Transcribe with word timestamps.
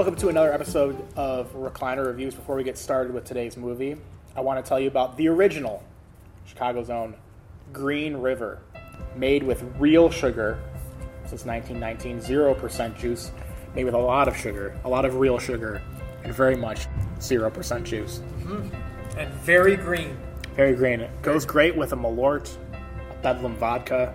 Welcome 0.00 0.16
to 0.16 0.30
another 0.30 0.50
episode 0.50 0.96
of 1.14 1.52
Recliner 1.52 2.06
Reviews. 2.06 2.34
Before 2.34 2.56
we 2.56 2.64
get 2.64 2.78
started 2.78 3.12
with 3.12 3.26
today's 3.26 3.58
movie, 3.58 3.98
I 4.34 4.40
want 4.40 4.64
to 4.64 4.66
tell 4.66 4.80
you 4.80 4.88
about 4.88 5.18
the 5.18 5.28
original 5.28 5.82
Chicago's 6.46 6.88
own 6.88 7.14
Green 7.70 8.16
River, 8.16 8.62
made 9.14 9.42
with 9.42 9.62
real 9.78 10.08
sugar 10.08 10.58
since 11.26 11.44
1919, 11.44 12.18
0% 12.18 12.98
juice, 12.98 13.30
made 13.74 13.84
with 13.84 13.92
a 13.92 13.98
lot 13.98 14.26
of 14.26 14.34
sugar, 14.34 14.74
a 14.84 14.88
lot 14.88 15.04
of 15.04 15.16
real 15.16 15.38
sugar, 15.38 15.82
and 16.24 16.32
very 16.32 16.56
much 16.56 16.86
0% 17.18 17.84
juice. 17.84 18.22
Mm-hmm. 18.38 19.18
and 19.18 19.30
very 19.42 19.76
green. 19.76 20.16
Very 20.56 20.76
green. 20.76 21.00
It 21.00 21.10
goes 21.20 21.44
great 21.44 21.76
with 21.76 21.92
a 21.92 21.96
Malort, 21.96 22.56
a 22.72 23.22
Bedlam 23.22 23.54
vodka, 23.56 24.14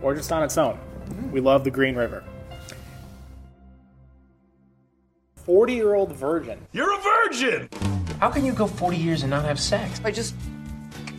or 0.00 0.14
just 0.14 0.32
on 0.32 0.42
its 0.42 0.56
own. 0.56 0.78
Mm-hmm. 0.78 1.32
We 1.32 1.40
love 1.40 1.64
the 1.64 1.70
Green 1.70 1.96
River. 1.96 2.24
40 5.48 5.72
year 5.72 5.94
old 5.94 6.12
virgin. 6.12 6.58
You're 6.72 6.94
a 6.94 7.00
virgin! 7.00 7.70
How 8.20 8.28
can 8.28 8.44
you 8.44 8.52
go 8.52 8.66
40 8.66 8.98
years 8.98 9.22
and 9.22 9.30
not 9.30 9.46
have 9.46 9.58
sex? 9.58 9.98
I 10.04 10.10
just 10.10 10.34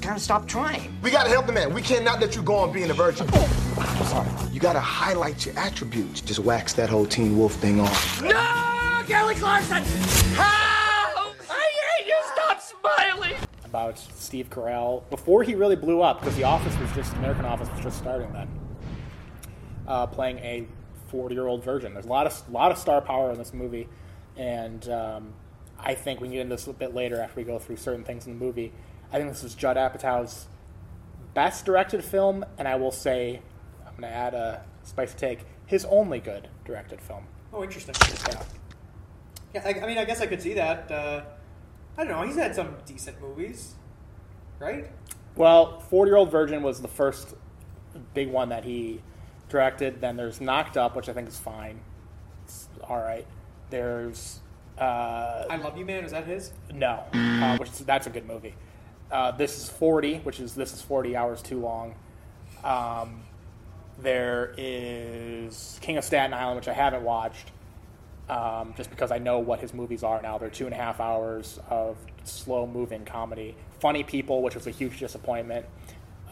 kind 0.04 0.16
of 0.16 0.22
stopped 0.22 0.48
trying. 0.48 0.96
We 1.02 1.10
gotta 1.10 1.32
help 1.32 1.48
the 1.48 1.52
man. 1.52 1.74
We 1.74 1.82
cannot 1.82 2.22
let 2.22 2.36
you 2.36 2.44
go 2.44 2.58
on 2.58 2.72
being 2.72 2.92
a 2.92 2.94
virgin. 2.94 3.28
I'm 3.34 4.06
sorry. 4.06 4.30
You 4.52 4.60
gotta 4.60 4.80
highlight 4.80 5.48
your 5.48 5.58
attributes. 5.58 6.22
Just 6.22 6.42
wax 6.42 6.74
that 6.74 6.92
whole 6.92 7.08
Teen 7.08 7.40
Wolf 7.40 7.56
thing 7.56 7.80
off. 7.80 8.22
No! 8.22 9.02
Kelly 9.08 9.34
Clarkson! 9.34 9.82
Help! 10.36 11.36
I 11.50 11.72
hate 11.98 12.06
you! 12.06 12.20
Stop 12.36 12.62
smiling! 12.62 13.36
about 13.66 13.98
Steve 13.98 14.52
Carell 14.52 15.10
before 15.10 15.42
he 15.42 15.56
really 15.56 15.76
blew 15.76 16.04
up 16.04 16.20
because 16.20 16.36
The 16.36 16.44
Office 16.44 16.78
was 16.78 16.92
just 16.92 17.16
American 17.16 17.46
Office 17.46 17.68
was 17.72 17.82
just 17.82 17.98
starting 17.98 18.32
then. 18.32 18.48
Uh, 19.88 20.06
playing 20.06 20.38
a 20.38 20.68
40 21.08 21.34
year 21.34 21.48
old 21.48 21.64
virgin. 21.64 21.94
There's 21.94 22.06
a 22.06 22.10
lot 22.10 22.28
of 22.28 22.52
lot 22.52 22.72
of 22.72 22.78
star 22.78 23.02
power 23.02 23.32
in 23.32 23.40
this 23.40 23.56
movie, 23.56 23.90
and 24.40 24.90
um, 24.90 25.34
I 25.78 25.94
think 25.94 26.22
we 26.22 26.28
can 26.28 26.34
get 26.34 26.42
into 26.42 26.56
this 26.56 26.66
a 26.66 26.74
bit 26.74 26.96
later 26.96 27.20
after 27.22 27.42
we 27.42 27.44
go 27.44 27.60
through 27.60 27.76
certain 27.76 28.06
things 28.06 28.26
in 28.26 28.40
the 28.40 28.44
movie. 28.44 28.72
I 29.12 29.18
think 29.18 29.30
this 29.30 29.44
is 29.44 29.54
Judd 29.54 29.76
Apatow's 29.76 30.48
best 31.34 31.66
directed 31.66 32.04
film, 32.04 32.46
and 32.58 32.68
I 32.68 32.76
will 32.76 32.92
say 32.92 33.42
I'm 33.86 33.92
going 33.92 34.10
to 34.10 34.16
add 34.16 34.34
a 34.34 34.64
spicy 34.84 35.18
take 35.18 35.40
his 35.66 35.86
only 35.86 36.20
good 36.20 36.48
directed 36.66 37.02
film. 37.02 37.26
Oh, 37.54 37.64
interesting. 37.64 37.96
Yeah. 38.30 38.44
Yeah, 39.54 39.64
I, 39.66 39.82
I 39.82 39.88
mean, 39.88 39.98
I 39.98 40.06
guess 40.06 40.22
I 40.22 40.28
could 40.28 40.42
see 40.42 40.54
that. 40.54 40.90
Uh, 40.90 41.22
I 41.98 42.06
don't 42.06 42.14
know. 42.14 42.24
He's 42.24 42.38
had 42.38 42.56
some 42.56 42.78
decent 42.86 43.20
movies, 43.20 43.74
right? 44.60 44.90
Well, 45.36 45.80
40 45.82 46.10
Year 46.10 46.18
Old 46.18 46.32
Virgin 46.32 46.64
was 46.64 46.82
the 46.82 46.88
first 46.88 47.36
big 48.14 48.30
one 48.30 48.50
that 48.50 48.64
he 48.64 49.02
directed. 49.50 50.00
Then 50.00 50.16
there's 50.16 50.40
Knocked 50.40 50.78
Up, 50.78 50.96
which 50.96 51.10
I 51.10 51.14
think 51.14 51.28
is 51.28 51.40
fine. 51.40 51.82
It's 52.46 52.70
all 52.84 53.00
right. 53.00 53.26
There's 53.70 54.40
uh, 54.80 55.46
I 55.50 55.58
Love 55.58 55.78
You 55.78 55.86
Man. 55.86 56.06
Is 56.06 56.12
that 56.12 56.26
his? 56.26 56.54
no, 56.74 57.04
uh, 57.14 57.58
which 57.58 57.70
is, 57.70 57.80
that's 57.80 58.08
a 58.08 58.10
good 58.10 58.28
movie. 58.28 58.56
Uh, 59.12 59.32
this 59.32 59.58
is 59.58 59.70
40, 59.70 60.20
which 60.20 60.40
is 60.40 60.56
this 60.56 60.74
is 60.74 60.82
40 60.82 61.16
hours 61.16 61.42
too 61.42 61.60
long. 61.60 61.96
Um, 62.64 63.24
there 64.00 64.54
is 64.58 65.78
King 65.82 65.98
of 65.98 66.04
Staten 66.04 66.34
Island, 66.34 66.58
which 66.58 66.68
I 66.68 66.74
haven't 66.74 67.04
watched, 67.04 67.52
um, 68.30 68.74
just 68.78 68.90
because 68.90 69.12
I 69.12 69.18
know 69.18 69.40
what 69.40 69.60
his 69.60 69.74
movies 69.74 70.04
are 70.04 70.22
now. 70.22 70.38
They're 70.38 70.50
two 70.50 70.66
and 70.66 70.74
a 70.74 70.78
half 70.78 71.00
hours 71.00 71.60
of 71.70 71.98
slow 72.24 72.66
moving 72.66 73.04
comedy. 73.04 73.56
Funny 73.80 74.04
People, 74.04 74.42
which 74.42 74.56
was 74.56 74.68
a 74.68 74.72
huge 74.72 75.00
disappointment. 75.00 75.66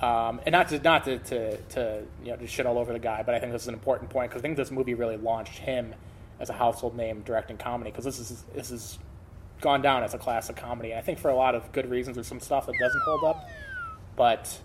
Um, 0.02 0.40
and 0.46 0.54
not 0.54 0.70
to 0.70 0.80
not 0.80 1.06
to, 1.06 1.18
to, 1.18 1.58
to 1.58 2.04
you 2.24 2.32
know 2.32 2.38
to 2.38 2.48
shit 2.48 2.66
all 2.66 2.78
over 2.78 2.94
the 2.94 3.00
guy, 3.00 3.24
but 3.24 3.34
I 3.34 3.40
think 3.40 3.52
this 3.52 3.64
is 3.64 3.68
an 3.68 3.74
important 3.74 4.10
point 4.12 4.30
because 4.30 4.42
I 4.42 4.44
think 4.44 4.56
this 4.56 4.72
movie 4.72 4.94
really 4.94 5.18
launched 5.18 5.58
him 5.58 5.96
as 6.40 6.50
a 6.50 6.54
household 6.54 6.96
name 6.96 7.22
directing 7.22 7.58
comedy 7.58 7.92
because 7.92 8.06
this 8.06 8.20
is 8.20 8.44
this 8.54 8.72
is 8.72 9.00
gone 9.62 9.82
down 9.82 10.04
as 10.04 10.14
a 10.14 10.18
classic 10.18 10.56
comedy. 10.56 10.94
I 10.94 11.02
think 11.02 11.20
for 11.20 11.30
a 11.30 11.36
lot 11.36 11.56
of 11.56 11.72
good 11.72 11.90
reasons, 11.90 12.16
there's 12.16 12.28
some 12.28 12.40
stuff 12.40 12.68
that 12.68 12.76
doesn't 12.80 13.02
hold 13.02 13.24
up, 13.24 13.50
but 14.16 14.60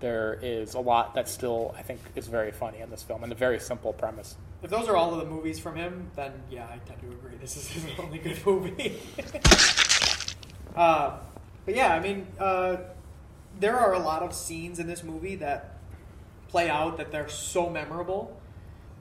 there 0.00 0.38
is 0.42 0.74
a 0.74 0.80
lot 0.80 1.14
that 1.14 1.28
still 1.28 1.74
I 1.76 1.82
think 1.82 2.00
is 2.16 2.26
very 2.26 2.52
funny 2.52 2.80
in 2.80 2.90
this 2.90 3.02
film 3.02 3.22
and 3.22 3.32
a 3.32 3.36
very 3.36 3.60
simple 3.60 3.92
premise. 3.92 4.36
If 4.62 4.70
those 4.70 4.88
are 4.88 4.96
all 4.96 5.14
of 5.14 5.20
the 5.20 5.26
movies 5.26 5.58
from 5.58 5.76
him, 5.76 6.10
then 6.16 6.32
yeah, 6.50 6.66
I 6.66 6.78
tend 6.78 7.00
to 7.00 7.08
agree. 7.08 7.36
This 7.36 7.56
is 7.56 7.68
his 7.70 7.84
only 7.98 8.18
good 8.18 8.44
movie. 8.44 8.98
uh, 10.76 11.18
but 11.64 11.74
yeah, 11.74 11.94
I 11.94 12.00
mean, 12.00 12.26
uh, 12.38 12.76
there 13.58 13.78
are 13.78 13.92
a 13.94 13.98
lot 13.98 14.22
of 14.22 14.32
scenes 14.34 14.78
in 14.78 14.86
this 14.86 15.02
movie 15.02 15.36
that 15.36 15.76
play 16.48 16.68
out 16.68 16.96
that 16.96 17.12
they're 17.12 17.28
so 17.28 17.70
memorable, 17.70 18.38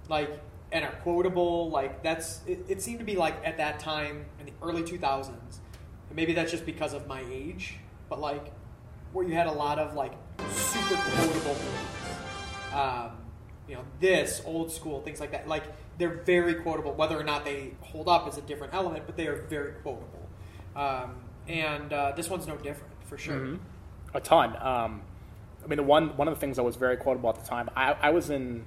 like 0.07 0.39
and 0.71 0.85
are 0.85 0.95
quotable. 1.03 1.69
Like 1.69 2.03
that's 2.03 2.41
it, 2.47 2.65
it 2.67 2.81
seemed 2.81 2.99
to 2.99 3.05
be 3.05 3.15
like 3.15 3.35
at 3.43 3.57
that 3.57 3.79
time 3.79 4.25
in 4.39 4.45
the 4.45 4.53
early 4.61 4.83
two 4.83 4.97
thousands. 4.97 5.59
And 6.07 6.15
maybe 6.15 6.33
that's 6.33 6.51
just 6.51 6.65
because 6.65 6.93
of 6.93 7.07
my 7.07 7.23
age, 7.31 7.75
but 8.09 8.19
like 8.19 8.51
where 9.13 9.25
you 9.25 9.33
had 9.33 9.47
a 9.47 9.51
lot 9.51 9.79
of 9.79 9.95
like 9.95 10.13
super 10.51 10.95
quotable 10.95 11.53
movies. 11.53 12.73
Um, 12.73 13.11
you 13.67 13.75
know, 13.75 13.83
this 13.99 14.41
old 14.45 14.71
school 14.71 15.01
things 15.01 15.19
like 15.19 15.31
that. 15.31 15.47
Like 15.47 15.63
they're 15.97 16.23
very 16.23 16.55
quotable. 16.55 16.93
Whether 16.93 17.19
or 17.19 17.23
not 17.23 17.45
they 17.45 17.73
hold 17.81 18.07
up 18.07 18.27
is 18.27 18.37
a 18.37 18.41
different 18.41 18.73
element, 18.73 19.05
but 19.05 19.17
they 19.17 19.27
are 19.27 19.43
very 19.43 19.73
quotable. 19.83 20.27
Um, 20.75 21.15
and 21.47 21.91
uh, 21.91 22.13
this 22.15 22.29
one's 22.29 22.47
no 22.47 22.55
different 22.57 22.93
for 23.05 23.17
sure. 23.17 23.57
a 24.13 24.19
ton. 24.19 24.55
Um, 24.61 25.01
I 25.63 25.67
mean, 25.67 25.77
the 25.77 25.83
one 25.83 26.15
one 26.15 26.27
of 26.27 26.33
the 26.33 26.39
things 26.39 26.57
that 26.57 26.63
was 26.63 26.75
very 26.75 26.97
quotable 26.97 27.29
at 27.29 27.35
the 27.35 27.47
time. 27.47 27.69
I, 27.75 27.93
I 27.93 28.09
was 28.11 28.29
in 28.29 28.65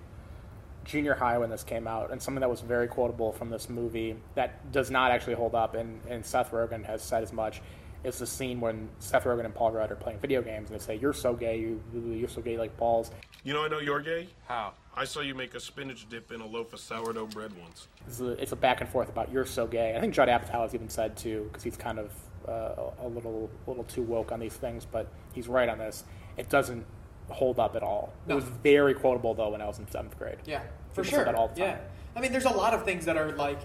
junior 0.84 1.14
high 1.14 1.38
when 1.38 1.50
this 1.50 1.62
came 1.64 1.86
out, 1.86 2.10
and 2.10 2.20
something 2.20 2.40
that 2.40 2.50
was 2.50 2.60
very 2.60 2.88
quotable 2.88 3.32
from 3.32 3.50
this 3.50 3.68
movie 3.68 4.16
that 4.34 4.72
does 4.72 4.90
not 4.90 5.10
actually 5.10 5.34
hold 5.34 5.54
up, 5.54 5.74
and, 5.74 6.00
and 6.08 6.24
Seth 6.24 6.50
Rogen 6.50 6.84
has 6.84 7.02
said 7.02 7.22
as 7.22 7.32
much, 7.32 7.60
is 8.04 8.18
the 8.18 8.26
scene 8.26 8.60
when 8.60 8.88
Seth 8.98 9.24
Rogen 9.24 9.44
and 9.44 9.54
Paul 9.54 9.70
Rudd 9.72 9.92
are 9.92 9.96
playing 9.96 10.18
video 10.18 10.42
games, 10.42 10.70
and 10.70 10.80
they 10.80 10.84
say, 10.84 10.96
"You're 10.96 11.12
so 11.12 11.34
gay, 11.34 11.58
you 11.58 11.80
you're 11.94 12.28
so 12.28 12.40
gay 12.40 12.58
like 12.58 12.76
balls." 12.76 13.10
You 13.44 13.54
know 13.54 13.64
I 13.64 13.68
know 13.68 13.78
you're 13.78 14.00
gay? 14.00 14.28
How? 14.46 14.72
I 14.96 15.04
saw 15.04 15.20
you 15.20 15.34
make 15.34 15.54
a 15.54 15.60
spinach 15.60 16.08
dip 16.08 16.32
in 16.32 16.40
a 16.40 16.46
loaf 16.46 16.72
of 16.72 16.80
sourdough 16.80 17.26
bread 17.26 17.52
once. 17.60 17.88
It's 18.06 18.20
a, 18.20 18.30
it's 18.32 18.52
a 18.52 18.56
back 18.56 18.80
and 18.80 18.90
forth 18.90 19.08
about 19.08 19.30
"You're 19.30 19.46
so 19.46 19.66
gay." 19.66 19.96
I 19.96 20.00
think 20.00 20.14
Judd 20.14 20.28
Apatow 20.28 20.62
has 20.62 20.74
even 20.74 20.88
said 20.88 21.16
too, 21.16 21.48
because 21.48 21.62
he's 21.62 21.76
kind 21.76 22.00
of 22.00 22.12
uh, 22.48 22.90
a 23.00 23.08
little 23.08 23.48
a 23.66 23.70
little 23.70 23.84
too 23.84 24.02
woke 24.02 24.32
on 24.32 24.40
these 24.40 24.54
things, 24.54 24.84
but 24.84 25.06
he's 25.32 25.46
right 25.46 25.68
on 25.68 25.78
this. 25.78 26.02
It 26.36 26.48
doesn't 26.48 26.84
hold 27.30 27.58
up 27.58 27.76
at 27.76 27.82
all. 27.82 28.12
It 28.28 28.34
was 28.34 28.44
very 28.62 28.94
quotable 28.94 29.34
though 29.34 29.50
when 29.50 29.60
I 29.62 29.66
was 29.66 29.78
in 29.78 29.88
seventh 29.90 30.18
grade. 30.18 30.38
Yeah, 30.46 30.62
for 30.92 31.02
People 31.02 31.18
sure. 31.18 31.24
that 31.24 31.34
all 31.34 31.48
the 31.48 31.54
time. 31.60 31.68
Yeah, 31.70 31.78
I 32.16 32.20
mean, 32.20 32.32
there's 32.32 32.44
a 32.44 32.50
lot 32.50 32.74
of 32.74 32.84
things 32.84 33.04
that 33.06 33.16
are 33.16 33.32
like 33.32 33.60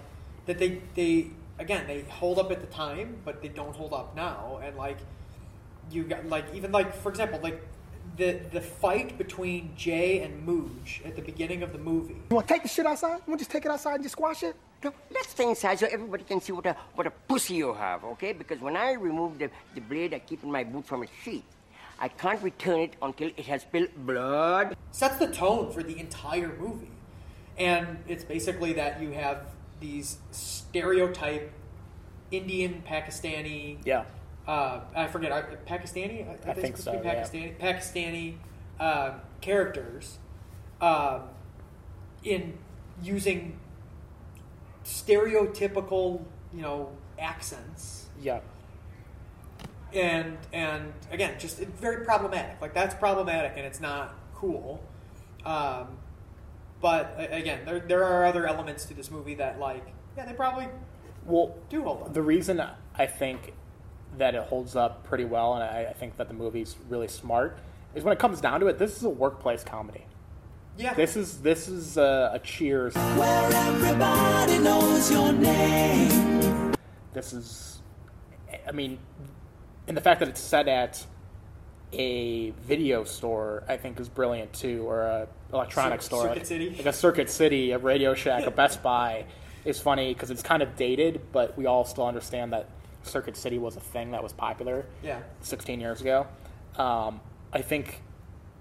that. 0.46 0.58
They 0.58 0.80
they 0.94 1.30
again 1.58 1.86
they 1.86 2.02
hold 2.02 2.38
up 2.38 2.50
at 2.50 2.60
the 2.60 2.66
time, 2.68 3.16
but 3.24 3.42
they 3.42 3.48
don't 3.48 3.74
hold 3.74 3.92
up 3.92 4.14
now. 4.16 4.60
And 4.62 4.76
like 4.76 4.98
you 5.90 6.04
got 6.04 6.26
like 6.26 6.44
even 6.54 6.72
like 6.72 6.94
for 6.94 7.08
example 7.10 7.40
like 7.42 7.60
the 8.16 8.40
the 8.52 8.60
fight 8.60 9.16
between 9.18 9.74
Jay 9.76 10.20
and 10.20 10.46
Mooj 10.46 11.06
at 11.06 11.14
the 11.16 11.22
beginning 11.22 11.62
of 11.62 11.72
the 11.72 11.78
movie. 11.78 12.16
You 12.30 12.36
want 12.36 12.48
to 12.48 12.54
take 12.54 12.62
the 12.62 12.68
shit 12.68 12.86
outside? 12.86 13.16
You 13.26 13.30
want 13.32 13.38
to 13.40 13.44
just 13.44 13.50
take 13.50 13.64
it 13.64 13.70
outside 13.70 13.94
and 13.94 14.02
just 14.02 14.12
squash 14.12 14.42
it? 14.42 14.56
No, 14.82 14.92
let's 15.10 15.30
stay 15.30 15.48
inside 15.48 15.78
so 15.80 15.88
everybody 15.90 16.22
can 16.24 16.40
see 16.40 16.52
what 16.52 16.64
a 16.66 16.76
what 16.94 17.06
a 17.06 17.10
pussy 17.10 17.54
you 17.54 17.74
have, 17.74 18.04
okay? 18.04 18.32
Because 18.32 18.60
when 18.60 18.76
I 18.76 18.92
remove 18.92 19.38
the, 19.38 19.50
the 19.74 19.80
blade 19.80 20.14
I 20.14 20.20
keep 20.20 20.42
in 20.44 20.52
my 20.52 20.62
boot 20.64 20.86
from 20.86 21.02
its 21.02 21.12
sheath, 21.22 21.44
I 22.00 22.08
can't 22.08 22.42
return 22.42 22.80
it 22.80 22.96
until 23.02 23.28
it 23.36 23.46
has 23.46 23.62
spilled 23.62 23.90
blood. 24.06 24.76
sets 24.92 25.18
the 25.18 25.26
tone 25.28 25.72
for 25.72 25.82
the 25.82 25.98
entire 25.98 26.56
movie. 26.58 26.90
And 27.58 27.98
it's 28.06 28.24
basically 28.24 28.72
that 28.74 29.00
you 29.02 29.10
have 29.12 29.46
these 29.80 30.18
stereotype 30.30 31.52
Indian, 32.30 32.82
Pakistani, 32.86 33.78
Yeah. 33.84 34.04
uh, 34.46 34.80
I 34.94 35.06
forget, 35.08 35.32
Pakistani? 35.66 36.28
I 36.46 36.52
think 36.54 36.74
it's 36.74 36.84
so, 36.84 36.92
supposed 36.92 37.32
to 37.32 37.38
yeah. 37.38 37.54
Pakistani, 37.54 37.58
Pakistani 37.58 38.34
uh, 38.78 39.10
characters 39.40 40.18
um, 40.80 41.22
in 42.22 42.58
using 43.02 43.58
stereotypical, 44.84 46.22
you 46.54 46.62
know, 46.62 46.90
accents 47.18 48.06
Yeah. 48.20 48.40
And 49.92 50.36
and 50.52 50.92
again, 51.10 51.38
just 51.38 51.58
very 51.58 52.04
problematic. 52.04 52.60
Like 52.60 52.74
that's 52.74 52.94
problematic, 52.94 53.52
and 53.56 53.66
it's 53.66 53.80
not 53.80 54.14
cool. 54.34 54.82
Um, 55.44 55.96
but 56.80 57.14
again, 57.18 57.60
there 57.64 57.80
there 57.80 58.04
are 58.04 58.24
other 58.24 58.46
elements 58.46 58.84
to 58.86 58.94
this 58.94 59.10
movie 59.10 59.34
that 59.34 59.58
like 59.58 59.84
yeah, 60.16 60.26
they 60.26 60.32
probably 60.32 60.68
Well, 61.24 61.54
do 61.68 61.82
hold 61.82 62.02
up. 62.02 62.14
the 62.14 62.22
reason 62.22 62.62
I 62.96 63.06
think 63.06 63.52
that 64.16 64.34
it 64.34 64.42
holds 64.42 64.74
up 64.76 65.04
pretty 65.04 65.24
well, 65.24 65.54
and 65.54 65.62
I, 65.62 65.86
I 65.90 65.92
think 65.92 66.16
that 66.16 66.28
the 66.28 66.34
movie's 66.34 66.76
really 66.88 67.08
smart, 67.08 67.58
is 67.94 68.02
when 68.04 68.12
it 68.12 68.18
comes 68.18 68.40
down 68.40 68.60
to 68.60 68.66
it. 68.66 68.78
This 68.78 68.96
is 68.96 69.04
a 69.04 69.08
workplace 69.10 69.62
comedy. 69.64 70.04
yeah, 70.76 70.94
This 70.94 71.16
is 71.16 71.40
this 71.42 71.68
is 71.68 71.96
a, 71.96 72.30
a 72.34 72.38
Cheers. 72.38 72.94
where 72.94 73.50
everybody 73.52 74.58
knows 74.58 75.10
your 75.12 75.32
name. 75.32 76.74
This 77.12 77.32
is, 77.32 77.78
I 78.66 78.72
mean, 78.72 78.98
and 79.88 79.96
the 79.96 80.00
fact 80.00 80.20
that 80.20 80.28
it's 80.28 80.40
set 80.40 80.68
at 80.68 81.04
a 81.92 82.50
video 82.50 83.04
store, 83.04 83.64
I 83.66 83.76
think, 83.78 83.98
is 83.98 84.08
brilliant 84.08 84.52
too, 84.52 84.86
or 84.86 85.02
a 85.02 85.28
electronics 85.52 86.04
Cir- 86.04 86.08
store, 86.08 86.22
Circuit 86.22 86.36
like, 86.36 86.46
City. 86.46 86.70
like 86.76 86.86
a 86.86 86.92
Circuit 86.92 87.30
City, 87.30 87.72
a 87.72 87.78
Radio 87.78 88.14
Shack, 88.14 88.46
a 88.46 88.50
Best 88.62 88.82
Buy. 88.82 89.24
is 89.64 89.80
funny 89.80 90.12
because 90.12 90.30
it's 90.30 90.42
kind 90.42 90.62
of 90.62 90.76
dated, 90.76 91.20
but 91.32 91.56
we 91.56 91.66
all 91.66 91.84
still 91.84 92.06
understand 92.06 92.52
that 92.52 92.68
Circuit 93.02 93.36
City 93.36 93.58
was 93.58 93.76
a 93.76 93.80
thing 93.80 94.10
that 94.12 94.22
was 94.22 94.32
popular. 94.32 94.84
Yeah. 95.02 95.20
16 95.40 95.80
years 95.80 96.00
ago. 96.00 96.26
Um, 96.76 97.20
I 97.52 97.62
think 97.62 98.02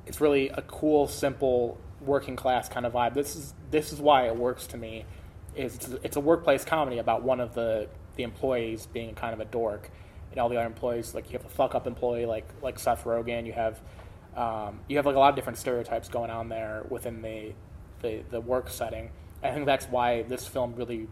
it's 0.05 0.21
really 0.21 0.49
a 0.49 0.61
cool, 0.61 1.07
simple, 1.07 1.77
working 2.01 2.35
class 2.37 2.69
kind 2.69 2.85
of 2.85 2.93
vibe. 2.93 3.13
This 3.13 3.35
is 3.35 3.53
this 3.69 3.91
is 3.91 3.99
why 3.99 4.27
it 4.27 4.35
works 4.35 4.67
to 4.67 4.77
me. 4.77 5.05
Is 5.55 5.75
it's, 5.75 5.87
it's 6.03 6.15
a 6.15 6.19
workplace 6.21 6.63
comedy 6.63 6.99
about 6.99 7.23
one 7.23 7.41
of 7.41 7.53
the 7.53 7.89
the 8.15 8.23
employees 8.23 8.87
being 8.87 9.13
kind 9.15 9.33
of 9.33 9.39
a 9.41 9.45
dork, 9.45 9.91
and 10.31 10.39
all 10.39 10.49
the 10.49 10.57
other 10.57 10.65
employees 10.65 11.15
like 11.15 11.31
you 11.31 11.37
have 11.37 11.45
a 11.45 11.49
fuck 11.49 11.75
up 11.75 11.87
employee 11.87 12.25
like 12.25 12.47
like 12.61 12.79
Seth 12.79 13.03
Rogen. 13.03 13.45
You 13.45 13.53
have 13.53 13.81
um, 14.35 14.81
you 14.87 14.97
have 14.97 15.05
like 15.05 15.15
a 15.15 15.19
lot 15.19 15.29
of 15.29 15.35
different 15.35 15.57
stereotypes 15.57 16.09
going 16.09 16.29
on 16.29 16.49
there 16.49 16.83
within 16.89 17.21
the 17.21 17.53
the, 18.01 18.23
the 18.29 18.41
work 18.41 18.69
setting. 18.69 19.09
I 19.43 19.51
think 19.51 19.65
that's 19.65 19.85
why 19.85 20.23
this 20.23 20.47
film 20.47 20.75
really 20.75 21.07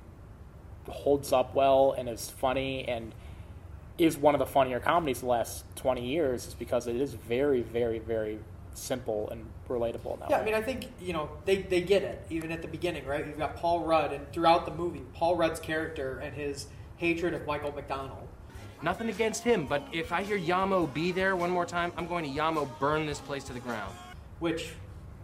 holds 0.87 1.33
up 1.33 1.55
well 1.55 1.95
and 1.97 2.07
is 2.07 2.29
funny 2.29 2.87
and 2.87 3.13
is 3.97 4.17
one 4.17 4.35
of 4.35 4.39
the 4.39 4.45
funnier 4.45 4.79
comedies 4.79 5.21
the 5.21 5.25
last 5.25 5.63
20 5.77 6.05
years 6.05 6.47
is 6.47 6.53
because 6.53 6.85
it 6.85 6.95
is 6.95 7.13
very 7.13 7.61
very 7.61 7.97
very 7.97 8.39
simple 8.73 9.29
and 9.29 9.45
relatable 9.69 10.19
now 10.19 10.27
Yeah, 10.29 10.39
I 10.39 10.43
mean, 10.43 10.53
I 10.53 10.61
think 10.61 10.87
you 10.99 11.13
know 11.13 11.29
they, 11.45 11.61
they 11.61 11.81
get 11.81 12.03
it 12.03 12.25
even 12.29 12.51
at 12.51 12.61
the 12.61 12.67
beginning, 12.67 13.05
right? 13.05 13.25
You've 13.25 13.37
got 13.37 13.55
Paul 13.55 13.85
Rudd, 13.85 14.11
and 14.11 14.31
throughout 14.31 14.65
the 14.65 14.73
movie, 14.73 15.03
Paul 15.13 15.35
Rudd's 15.37 15.59
character 15.59 16.19
and 16.19 16.35
his 16.35 16.67
hatred 16.97 17.33
of 17.33 17.45
Michael 17.45 17.71
McDonald. 17.71 18.27
Nothing 18.81 19.09
against 19.09 19.43
him, 19.43 19.65
but 19.65 19.87
if 19.91 20.11
I 20.11 20.23
hear 20.23 20.37
Yah 20.37 20.65
Mo 20.65 20.87
B 20.87 21.11
There 21.11 21.35
one 21.35 21.49
more 21.49 21.65
time, 21.65 21.91
I'm 21.97 22.07
going 22.07 22.23
to 22.25 22.29
Yah 22.29 22.51
Mo 22.51 22.65
burn 22.79 23.05
this 23.05 23.19
place 23.19 23.43
to 23.45 23.53
the 23.53 23.59
ground. 23.59 23.93
Which, 24.39 24.73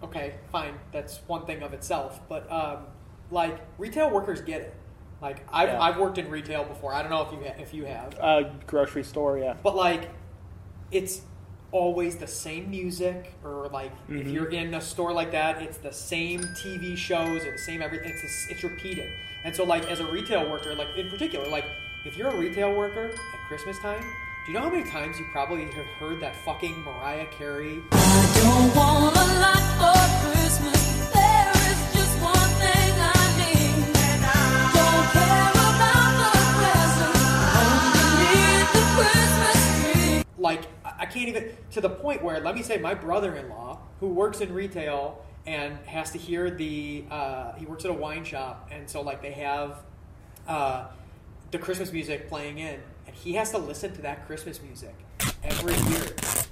okay, 0.03 0.35
fine, 0.51 0.73
that's 0.91 1.19
one 1.27 1.45
thing 1.45 1.61
of 1.61 1.73
itself, 1.73 2.21
but 2.29 2.49
um, 2.51 2.85
like 3.29 3.59
retail 3.77 4.09
workers 4.09 4.41
get 4.41 4.61
it. 4.61 4.75
Like 5.21 5.45
I've, 5.53 5.69
Yeah. 5.69 5.81
I've 5.81 5.97
worked 5.97 6.17
in 6.17 6.29
retail 6.31 6.63
before. 6.63 6.93
I 6.93 7.01
don't 7.03 7.11
know 7.11 7.21
if 7.21 7.31
you 7.31 7.39
ha- 7.45 7.61
if 7.61 7.73
you 7.73 7.85
have, 7.85 8.17
uh, 8.19 8.43
grocery 8.65 9.03
store 9.03 9.37
yeah 9.37 9.53
but 9.61 9.75
like 9.75 10.09
it's 10.91 11.21
always 11.71 12.17
the 12.17 12.27
same 12.27 12.69
music 12.71 13.33
or 13.45 13.69
like 13.71 13.91
if 14.09 14.25
Mhm. 14.27 14.33
you're 14.33 14.49
in 14.49 14.73
a 14.73 14.81
store 14.81 15.13
like 15.13 15.31
that 15.31 15.61
it's 15.61 15.77
the 15.77 15.91
same 15.93 16.41
tv 16.41 16.97
shows 16.97 17.45
or 17.45 17.51
the 17.53 17.57
same 17.59 17.81
everything 17.81 18.11
it's, 18.11 18.47
it's 18.49 18.63
repeated 18.63 19.09
and 19.45 19.55
so 19.55 19.63
like 19.63 19.89
as 19.89 20.01
a 20.01 20.05
retail 20.11 20.49
worker 20.51 20.75
like 20.75 20.89
in 20.97 21.09
particular 21.09 21.47
like 21.47 21.63
if 22.03 22.17
you're 22.17 22.29
a 22.29 22.35
retail 22.35 22.73
worker 22.73 23.11
at 23.33 23.47
christmas 23.47 23.77
time 23.79 24.01
do 24.45 24.51
you 24.51 24.53
know 24.53 24.61
how 24.61 24.69
many 24.69 24.89
times 24.89 25.19
you 25.19 25.25
probably 25.31 25.65
have 25.65 25.85
heard 25.99 26.19
that 26.19 26.35
fucking 26.35 26.83
mariah 26.83 27.27
carey 27.27 27.81
Don't 27.91 28.75
want 28.75 29.15
a 29.15 29.25
lot 29.39 29.61
for 29.77 30.31
Christmas. 30.31 30.81
There 31.13 31.51
is 31.69 31.79
just 31.93 32.19
one 32.21 32.49
thing 32.57 32.93
I 32.97 33.23
need. 33.37 33.85
Don't 34.73 35.07
care 35.13 35.49
about 35.51 36.13
the 36.17 36.33
presents 36.57 37.21
underneath 37.61 38.69
the 38.73 38.83
Christmas 38.97 39.59
tree. 39.93 40.23
like 40.39 40.63
I 40.83 40.91
I 41.01 41.05
can't 41.05 41.29
even 41.29 41.51
to 41.71 41.81
the 41.81 41.89
point 41.89 42.23
where 42.23 42.39
let 42.39 42.55
me 42.55 42.63
say 42.63 42.77
my 42.77 42.95
brother-in-law 42.95 43.79
who 43.99 44.07
works 44.07 44.41
in 44.41 44.51
retail 44.53 45.23
and 45.45 45.77
has 45.85 46.11
to 46.11 46.17
hear 46.17 46.49
the 46.49 47.05
uh, 47.11 47.53
he 47.53 47.65
works 47.65 47.85
at 47.85 47.91
a 47.91 47.93
wine 47.93 48.23
shop 48.23 48.69
and 48.71 48.89
so 48.89 49.01
like 49.01 49.21
they 49.21 49.31
have 49.33 49.83
uh, 50.47 50.87
the 51.51 51.57
Christmas 51.57 51.91
music 51.91 52.29
playing 52.29 52.59
in 52.59 52.79
and 53.05 53.15
he 53.15 53.33
has 53.33 53.51
to 53.51 53.57
listen 53.57 53.93
to 53.93 54.01
that 54.01 54.25
Christmas 54.25 54.61
music 54.61 54.95
every 55.43 55.75
year 55.91 56.03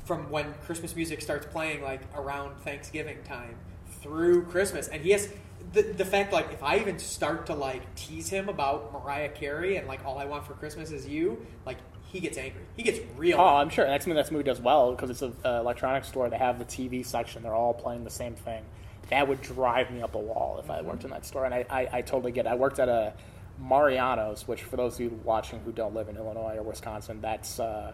from 0.05 0.29
when 0.29 0.53
Christmas 0.65 0.95
music 0.95 1.21
starts 1.21 1.45
playing 1.45 1.81
like 1.81 2.01
around 2.15 2.57
Thanksgiving 2.61 3.17
time 3.23 3.55
through 4.01 4.43
Christmas. 4.45 4.87
And 4.87 5.01
he 5.01 5.11
has 5.11 5.29
the, 5.73 5.83
the 5.83 6.05
fact 6.05 6.33
like 6.33 6.51
if 6.51 6.63
I 6.63 6.79
even 6.79 6.99
start 6.99 7.45
to 7.47 7.53
like 7.53 7.95
tease 7.95 8.29
him 8.29 8.49
about 8.49 8.91
Mariah 8.91 9.29
Carey 9.29 9.77
and 9.77 9.87
like 9.87 10.03
all 10.05 10.17
I 10.17 10.25
want 10.25 10.45
for 10.45 10.53
Christmas 10.53 10.91
is 10.91 11.07
you 11.07 11.45
like 11.65 11.77
he 12.11 12.19
gets 12.19 12.37
angry. 12.37 12.63
He 12.75 12.83
gets 12.83 12.99
real 13.15 13.39
oh 13.39 13.57
i'm 13.57 13.69
sure 13.69 13.85
that's 13.85 14.03
something 14.03 14.15
this 14.15 14.31
movie 14.31 14.43
does 14.43 14.59
well 14.59 14.91
because 14.91 15.09
it's 15.11 15.21
an 15.21 15.35
uh, 15.45 15.59
electronics 15.59 16.07
store. 16.07 16.29
They 16.29 16.37
have 16.37 16.59
the 16.59 16.65
tv 16.65 17.05
section. 17.05 17.43
They're 17.43 17.53
all 17.53 17.73
playing 17.73 18.03
the 18.03 18.09
same 18.09 18.35
thing. 18.35 18.63
That 19.09 19.27
would 19.27 19.41
drive 19.41 19.91
me 19.91 20.01
up 20.01 20.15
a 20.15 20.19
wall 20.19 20.59
if 20.59 20.69
i 20.69 20.81
worked 20.81 21.03
in 21.03 21.11
that 21.11 21.25
store. 21.25 21.45
And 21.45 21.53
i, 21.53 21.65
I, 21.69 21.89
I 21.93 22.01
totally 22.01 22.31
get 22.31 22.45
it. 22.45 22.49
I 22.49 22.55
worked 22.55 22.79
at 22.79 22.89
a 22.89 23.13
mariano's 23.59 24.47
which 24.47 24.63
for 24.63 24.77
those 24.77 24.95
of 24.95 25.01
you 25.01 25.19
watching 25.23 25.59
who 25.61 25.71
don't 25.71 25.93
live 25.93 26.07
in 26.09 26.15
illinois 26.17 26.55
or 26.55 26.63
wisconsin 26.63 27.19
that's 27.21 27.59
uh, 27.59 27.91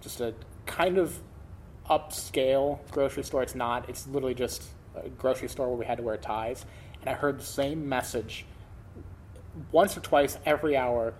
just 0.00 0.20
a 0.20 0.34
kind 0.66 0.98
of 0.98 1.18
upscale 1.90 2.78
grocery 2.90 3.24
store. 3.24 3.42
It's 3.42 3.54
not. 3.54 3.88
It's 3.88 4.06
literally 4.06 4.34
just 4.34 4.62
a 4.94 5.08
grocery 5.08 5.48
store 5.48 5.68
where 5.68 5.76
we 5.76 5.84
had 5.84 5.98
to 5.98 6.04
wear 6.04 6.16
ties. 6.16 6.64
And 7.00 7.10
I 7.10 7.14
heard 7.14 7.40
the 7.40 7.44
same 7.44 7.88
message 7.88 8.46
once 9.72 9.96
or 9.96 10.00
twice 10.00 10.38
every 10.46 10.76
hour. 10.76 11.14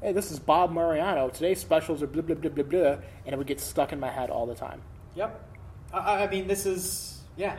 Hey, 0.00 0.12
this 0.12 0.30
is 0.30 0.38
Bob 0.38 0.72
Mariano. 0.72 1.28
Today's 1.28 1.60
specials 1.60 2.02
are 2.02 2.06
blah 2.06 2.22
blah 2.22 2.36
blah 2.36 2.50
blah 2.50 2.64
blah, 2.64 2.96
and 3.26 3.34
it 3.34 3.36
would 3.36 3.46
get 3.46 3.60
stuck 3.60 3.92
in 3.92 4.00
my 4.00 4.10
head 4.10 4.30
all 4.30 4.46
the 4.46 4.54
time. 4.54 4.80
Yep. 5.14 5.44
I, 5.92 6.24
I 6.24 6.30
mean, 6.30 6.46
this 6.46 6.66
is 6.66 7.20
yeah. 7.36 7.58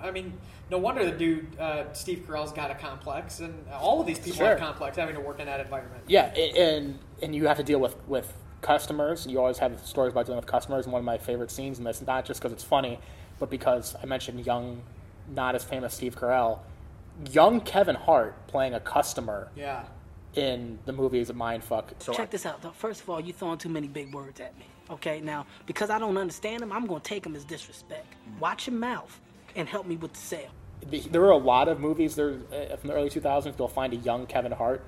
I 0.00 0.10
mean, 0.10 0.32
no 0.70 0.78
wonder 0.78 1.04
the 1.04 1.12
dude 1.16 1.58
uh, 1.58 1.92
Steve 1.92 2.24
Carell's 2.28 2.52
got 2.52 2.70
a 2.70 2.74
complex, 2.74 3.40
and 3.40 3.54
all 3.72 4.00
of 4.00 4.06
these 4.06 4.18
people 4.18 4.44
have 4.46 4.58
Sure. 4.58 4.66
complex 4.66 4.96
having 4.96 5.14
to 5.14 5.20
work 5.20 5.40
in 5.40 5.46
that 5.46 5.60
environment. 5.60 6.04
Yeah, 6.06 6.26
and 6.34 6.98
and 7.22 7.34
you 7.34 7.46
have 7.46 7.56
to 7.56 7.64
deal 7.64 7.80
with 7.80 7.96
with 8.06 8.32
customers. 8.62 9.26
You 9.26 9.38
always 9.40 9.58
have 9.58 9.78
stories 9.86 10.12
about 10.12 10.26
dealing 10.26 10.36
with 10.40 10.46
customers. 10.46 10.84
And 10.86 10.92
one 10.92 11.00
of 11.00 11.06
my 11.06 11.18
favorite 11.18 11.50
scenes 11.50 11.78
in 11.78 11.84
this, 11.84 12.02
not 12.06 12.24
just 12.24 12.40
because 12.40 12.52
it's 12.52 12.64
funny, 12.64 12.98
but 13.38 13.50
because 13.50 13.94
I 14.02 14.06
mentioned 14.06 14.44
young, 14.44 14.82
not 15.34 15.54
as 15.54 15.64
famous 15.64 15.94
Steve 15.94 16.16
Carell, 16.16 16.58
young 17.30 17.60
Kevin 17.60 17.94
Hart 17.96 18.46
playing 18.48 18.74
a 18.74 18.80
customer 18.80 19.48
Yeah. 19.56 19.84
in 20.34 20.78
the 20.86 20.92
movie 20.92 21.20
is 21.20 21.30
a 21.30 21.34
mindfuck. 21.34 21.84
Check 22.14 22.30
this 22.30 22.46
out. 22.46 22.60
though. 22.62 22.70
First 22.72 23.02
of 23.02 23.10
all, 23.10 23.20
you 23.20 23.32
throwing 23.32 23.58
too 23.58 23.68
many 23.68 23.86
big 23.88 24.12
words 24.14 24.40
at 24.40 24.56
me. 24.58 24.66
Okay, 24.90 25.20
now 25.20 25.46
because 25.66 25.90
I 25.90 25.98
don't 25.98 26.16
understand 26.16 26.60
them, 26.60 26.72
I'm 26.72 26.86
gonna 26.86 27.00
take 27.00 27.22
them 27.22 27.36
as 27.36 27.44
disrespect. 27.44 28.14
Watch 28.40 28.66
your 28.66 28.76
mouth 28.76 29.20
and 29.58 29.68
help 29.68 29.86
me 29.86 29.96
with 29.96 30.12
the 30.12 30.18
sale. 30.18 30.50
there 31.10 31.20
were 31.20 31.30
a 31.30 31.36
lot 31.36 31.68
of 31.68 31.80
movies 31.80 32.14
there 32.14 32.38
uh, 32.52 32.76
from 32.76 32.88
the 32.88 32.94
early 32.94 33.10
2000s. 33.10 33.58
You'll 33.58 33.68
find 33.68 33.92
a 33.92 33.96
young 33.96 34.26
Kevin 34.26 34.52
Hart 34.52 34.82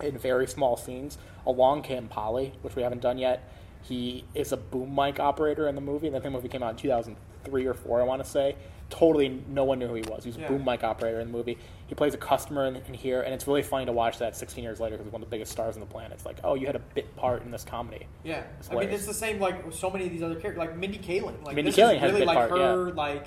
in 0.00 0.16
very 0.18 0.46
small 0.46 0.76
scenes. 0.76 1.18
Along 1.46 1.82
came 1.82 2.08
Polly, 2.08 2.54
which 2.62 2.74
we 2.74 2.82
haven't 2.82 3.02
done 3.02 3.18
yet. 3.18 3.52
He 3.82 4.24
is 4.34 4.52
a 4.52 4.56
boom 4.56 4.94
mic 4.94 5.20
operator 5.20 5.68
in 5.68 5.74
the 5.74 5.80
movie, 5.80 6.08
and 6.08 6.16
I 6.16 6.20
think 6.20 6.32
the 6.32 6.38
movie 6.38 6.48
came 6.48 6.62
out 6.62 6.70
in 6.70 6.76
2003 6.76 7.66
or 7.66 7.74
four. 7.74 8.00
I 8.00 8.04
want 8.04 8.22
to 8.24 8.28
say. 8.28 8.56
Totally, 8.90 9.42
no 9.48 9.64
one 9.64 9.78
knew 9.78 9.86
who 9.86 9.94
he 9.96 10.02
was. 10.02 10.24
He 10.24 10.30
was 10.30 10.38
a 10.38 10.40
Yeah. 10.40 10.48
boom 10.48 10.64
mic 10.64 10.82
operator 10.82 11.20
in 11.20 11.26
the 11.30 11.32
movie. 11.36 11.58
He 11.88 11.94
plays 11.94 12.14
a 12.14 12.16
customer 12.16 12.64
in, 12.66 12.76
in 12.76 12.94
here, 12.94 13.20
and 13.20 13.34
it's 13.34 13.46
really 13.46 13.62
funny 13.62 13.84
to 13.84 13.92
watch 13.92 14.16
that 14.18 14.34
16 14.34 14.64
years 14.64 14.80
later 14.80 14.96
because 14.96 15.04
he's 15.06 15.12
one 15.12 15.22
of 15.22 15.28
the 15.28 15.30
biggest 15.30 15.52
stars 15.52 15.74
on 15.76 15.80
the 15.80 15.86
planet. 15.86 16.12
It's 16.12 16.24
like, 16.24 16.38
oh, 16.42 16.54
you 16.54 16.66
had 16.66 16.74
a 16.74 16.78
bit 16.78 17.14
part 17.14 17.42
in 17.42 17.50
this 17.50 17.64
comedy. 17.64 18.06
Yeah, 18.24 18.44
I 18.70 18.76
mean 18.76 18.88
it's 18.88 19.04
the 19.04 19.12
same 19.12 19.38
like 19.40 19.64
with 19.66 19.74
so 19.74 19.90
many 19.90 20.06
of 20.06 20.10
these 20.10 20.22
other 20.22 20.36
characters, 20.36 20.58
like 20.58 20.74
Mindy 20.78 20.98
Kaling. 20.98 21.44
Like 21.44 21.54
Mindy 21.54 21.70
this 21.70 21.78
Kaling 21.78 21.96
is 21.96 22.00
has 22.00 22.10
a 22.10 22.14
really 22.14 22.20
big 22.20 22.28
like 22.28 22.48
part, 22.48 22.50
her 22.50 22.88
yeah. 22.88 22.94
like 22.94 23.26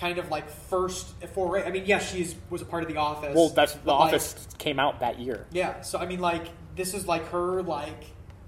kind 0.00 0.18
of 0.18 0.30
like 0.30 0.48
first 0.48 1.08
foray. 1.34 1.62
I 1.62 1.70
mean, 1.70 1.84
yes, 1.84 2.10
she's 2.10 2.34
was 2.48 2.62
a 2.62 2.64
part 2.64 2.82
of 2.82 2.88
the 2.88 2.96
Office. 2.96 3.34
Well, 3.34 3.50
that's 3.50 3.74
the 3.74 3.92
like, 3.92 4.14
Office 4.14 4.48
came 4.58 4.80
out 4.80 5.00
that 5.00 5.18
year. 5.18 5.46
Yeah, 5.52 5.82
so 5.82 5.98
I 5.98 6.06
mean, 6.06 6.20
like 6.20 6.46
this 6.74 6.94
is 6.94 7.06
like 7.06 7.28
her 7.28 7.62
like 7.62 8.04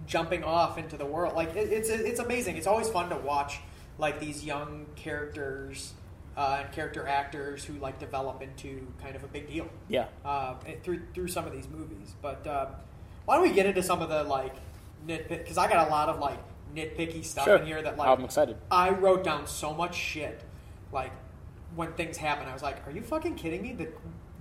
jumping 0.06 0.42
off 0.42 0.78
into 0.78 0.96
the 0.96 1.06
world. 1.06 1.34
Like 1.34 1.54
it, 1.54 1.70
it's 1.70 1.90
it's 1.90 2.20
amazing. 2.20 2.56
It's 2.56 2.66
always 2.66 2.88
fun 2.88 3.10
to 3.10 3.16
watch 3.16 3.60
like 3.98 4.18
these 4.18 4.44
young 4.44 4.86
characters 4.96 5.92
uh, 6.36 6.60
and 6.62 6.72
character 6.72 7.06
actors 7.06 7.64
who 7.64 7.74
like 7.74 7.98
develop 7.98 8.42
into 8.42 8.86
kind 9.02 9.14
of 9.14 9.22
a 9.22 9.28
big 9.28 9.46
deal. 9.46 9.68
Yeah. 9.88 10.06
Uh, 10.24 10.54
through 10.82 11.02
through 11.12 11.28
some 11.28 11.46
of 11.46 11.52
these 11.52 11.68
movies, 11.68 12.14
but 12.22 12.46
um, 12.46 12.68
why 13.26 13.36
don't 13.36 13.46
we 13.46 13.52
get 13.54 13.66
into 13.66 13.82
some 13.82 14.00
of 14.00 14.08
the 14.08 14.24
like 14.24 14.54
nitpick? 15.06 15.28
Because 15.28 15.58
I 15.58 15.68
got 15.68 15.86
a 15.86 15.90
lot 15.90 16.08
of 16.08 16.18
like 16.18 16.38
nitpicky 16.74 17.22
stuff 17.22 17.44
Sure. 17.44 17.56
in 17.56 17.66
here 17.66 17.82
that 17.82 17.98
like 17.98 18.08
I'm 18.08 18.24
excited. 18.24 18.56
I 18.70 18.88
wrote 18.88 19.22
down 19.22 19.46
so 19.46 19.74
much 19.74 19.94
shit, 19.94 20.42
like 20.90 21.12
when 21.74 21.92
things 21.92 22.16
happen. 22.16 22.48
I 22.48 22.52
was 22.52 22.62
like, 22.62 22.86
"Are 22.86 22.90
you 22.90 23.02
fucking 23.02 23.34
kidding 23.36 23.62
me? 23.62 23.72
The, 23.72 23.88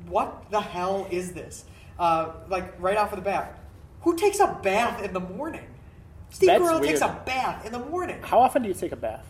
what 0.08 0.50
the 0.52 0.62
hell 0.62 1.08
is 1.12 1.34
this?" 1.34 1.66
Uh, 2.00 2.32
like 2.50 2.80
right 2.82 2.98
off 2.98 3.12
of 3.12 3.20
the 3.20 3.26
bat, 3.26 3.60
who 4.02 4.16
takes 4.16 4.40
a 4.40 4.60
bath 4.64 5.04
in 5.04 5.14
the 5.14 5.20
morning? 5.20 5.66
Steve 6.30 6.48
That's 6.48 6.64
Carell 6.64 6.82
takes 6.84 7.02
a 7.02 7.22
bath 7.26 7.66
in 7.66 7.72
the 7.72 7.80
morning. 7.80 8.20
How 8.22 8.40
often 8.40 8.62
do 8.64 8.70
you 8.70 8.74
take 8.74 8.92
a 8.94 8.96
bath? 8.98 9.30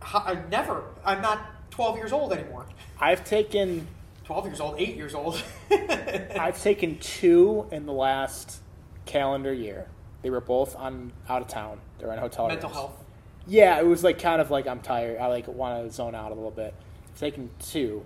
How, 0.00 0.20
I 0.20 0.42
never. 0.50 0.84
I'm 1.04 1.20
not 1.20 1.70
12 1.70 1.96
years 1.96 2.12
old 2.12 2.32
anymore. 2.32 2.66
I've 2.98 3.24
taken 3.24 3.86
12 4.24 4.46
years 4.46 4.60
old, 4.60 4.80
8 4.80 4.96
years 4.96 5.14
old. 5.14 5.42
I've 5.70 6.60
taken 6.62 6.98
two 6.98 7.66
in 7.70 7.86
the 7.86 7.92
last 7.92 8.60
calendar 9.04 9.52
year. 9.52 9.88
They 10.22 10.30
were 10.30 10.40
both 10.40 10.74
on 10.76 11.12
out 11.28 11.42
of 11.42 11.48
town. 11.48 11.80
They 11.98 12.06
were 12.06 12.12
in 12.12 12.18
hotel 12.18 12.48
Mental 12.48 12.68
rooms. 12.68 12.76
health. 12.76 13.04
Yeah, 13.46 13.78
it 13.78 13.86
was 13.86 14.02
like 14.04 14.20
kind 14.20 14.40
of 14.40 14.50
like 14.50 14.66
I'm 14.66 14.80
tired. 14.80 15.18
I 15.18 15.26
like 15.26 15.48
want 15.48 15.84
to 15.84 15.92
zone 15.92 16.14
out 16.14 16.30
a 16.30 16.34
little 16.34 16.50
bit. 16.50 16.74
Taken 17.22 17.50
two, 17.60 18.04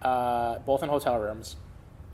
uh, 0.00 0.60
both 0.60 0.82
in 0.82 0.88
hotel 0.88 1.18
rooms, 1.18 1.56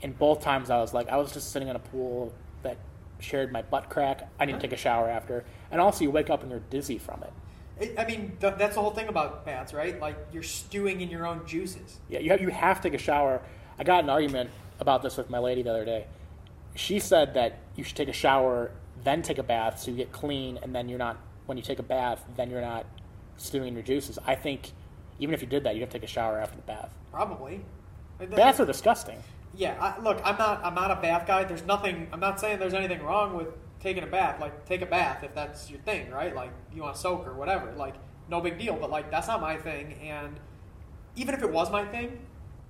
and 0.01 0.19
both 0.19 0.41
times 0.41 0.69
I 0.69 0.79
was 0.79 0.93
like 0.93 1.07
I 1.07 1.15
was 1.15 1.31
just 1.31 1.53
sitting 1.53 1.69
in 1.69 1.77
a 1.77 1.79
pool 1.79 2.33
that 2.61 2.75
shared 3.21 3.53
my 3.53 3.61
butt 3.61 3.89
crack. 3.89 4.29
I 4.37 4.45
didn't 4.45 4.59
take 4.59 4.73
a 4.73 4.77
shower 4.77 5.07
after, 5.09 5.45
and 5.71 5.79
also 5.79 6.03
you 6.03 6.11
wake 6.11 6.29
up 6.29 6.41
and 6.41 6.51
you're 6.51 6.59
dizzy 6.69 6.97
from 6.97 7.23
it. 7.23 7.31
It, 7.79 7.97
I 7.97 8.05
mean, 8.05 8.35
th- 8.41 8.55
that's 8.57 8.75
the 8.75 8.81
whole 8.81 8.91
thing 8.91 9.07
about 9.07 9.45
baths, 9.45 9.73
right? 9.73 9.97
Like 9.97 10.17
you're 10.33 10.43
stewing 10.43 10.99
in 10.99 11.09
your 11.09 11.25
own 11.25 11.47
juices. 11.47 12.01
Yeah, 12.09 12.19
you 12.19 12.31
have, 12.31 12.41
you 12.41 12.49
have 12.49 12.81
to 12.81 12.89
take 12.89 12.99
a 12.99 13.01
shower. 13.01 13.41
I 13.79 13.85
got 13.85 14.03
an 14.03 14.09
argument 14.09 14.49
about 14.81 15.03
this 15.03 15.15
with 15.15 15.29
my 15.29 15.39
lady 15.39 15.63
the 15.63 15.69
other 15.69 15.85
day. 15.85 16.07
She 16.75 16.99
said 16.99 17.33
that 17.35 17.59
you 17.77 17.85
should 17.85 17.95
take 17.95 18.09
a 18.09 18.11
shower, 18.13 18.71
then 19.05 19.21
take 19.21 19.37
a 19.37 19.43
bath, 19.43 19.79
so 19.79 19.91
you 19.91 19.95
get 19.95 20.11
clean, 20.11 20.59
and 20.61 20.75
then 20.75 20.89
you're 20.89 20.99
not. 20.99 21.15
When 21.45 21.57
you 21.57 21.63
take 21.63 21.79
a 21.79 21.83
bath, 21.83 22.25
then 22.35 22.49
you're 22.49 22.59
not 22.59 22.85
stewing 23.37 23.73
your 23.73 23.83
juices. 23.83 24.19
I 24.27 24.35
think 24.35 24.73
even 25.19 25.33
if 25.33 25.41
you 25.41 25.47
did 25.47 25.63
that, 25.63 25.75
you'd 25.75 25.81
have 25.81 25.89
to 25.89 25.99
take 25.99 26.03
a 26.03 26.11
shower 26.11 26.39
after 26.39 26.55
the 26.55 26.63
bath. 26.63 26.95
Probably. 27.11 27.61
Baths 28.19 28.59
are 28.59 28.65
disgusting. 28.65 29.21
Yeah, 29.55 29.75
I, 29.79 30.01
look, 30.01 30.19
I'm 30.23 30.37
not 30.37 30.65
I'm 30.65 30.73
not 30.73 30.91
a 30.91 30.95
bath 30.95 31.27
guy. 31.27 31.43
There's 31.43 31.65
nothing. 31.65 32.07
I'm 32.11 32.19
not 32.19 32.39
saying 32.39 32.59
there's 32.59 32.73
anything 32.73 33.03
wrong 33.03 33.35
with 33.35 33.47
taking 33.79 34.03
a 34.03 34.07
bath. 34.07 34.39
Like, 34.39 34.65
take 34.65 34.81
a 34.81 34.85
bath 34.85 35.23
if 35.23 35.35
that's 35.35 35.69
your 35.69 35.79
thing, 35.81 36.09
right? 36.09 36.35
Like, 36.35 36.51
you 36.73 36.81
want 36.81 36.95
to 36.95 37.01
soak 37.01 37.27
or 37.27 37.33
whatever. 37.33 37.71
Like, 37.75 37.95
no 38.29 38.41
big 38.41 38.57
deal. 38.57 38.75
But 38.75 38.89
like, 38.89 39.11
that's 39.11 39.27
not 39.27 39.41
my 39.41 39.57
thing. 39.57 39.93
And 40.01 40.39
even 41.15 41.35
if 41.35 41.43
it 41.43 41.51
was 41.51 41.71
my 41.71 41.85
thing, 41.85 42.19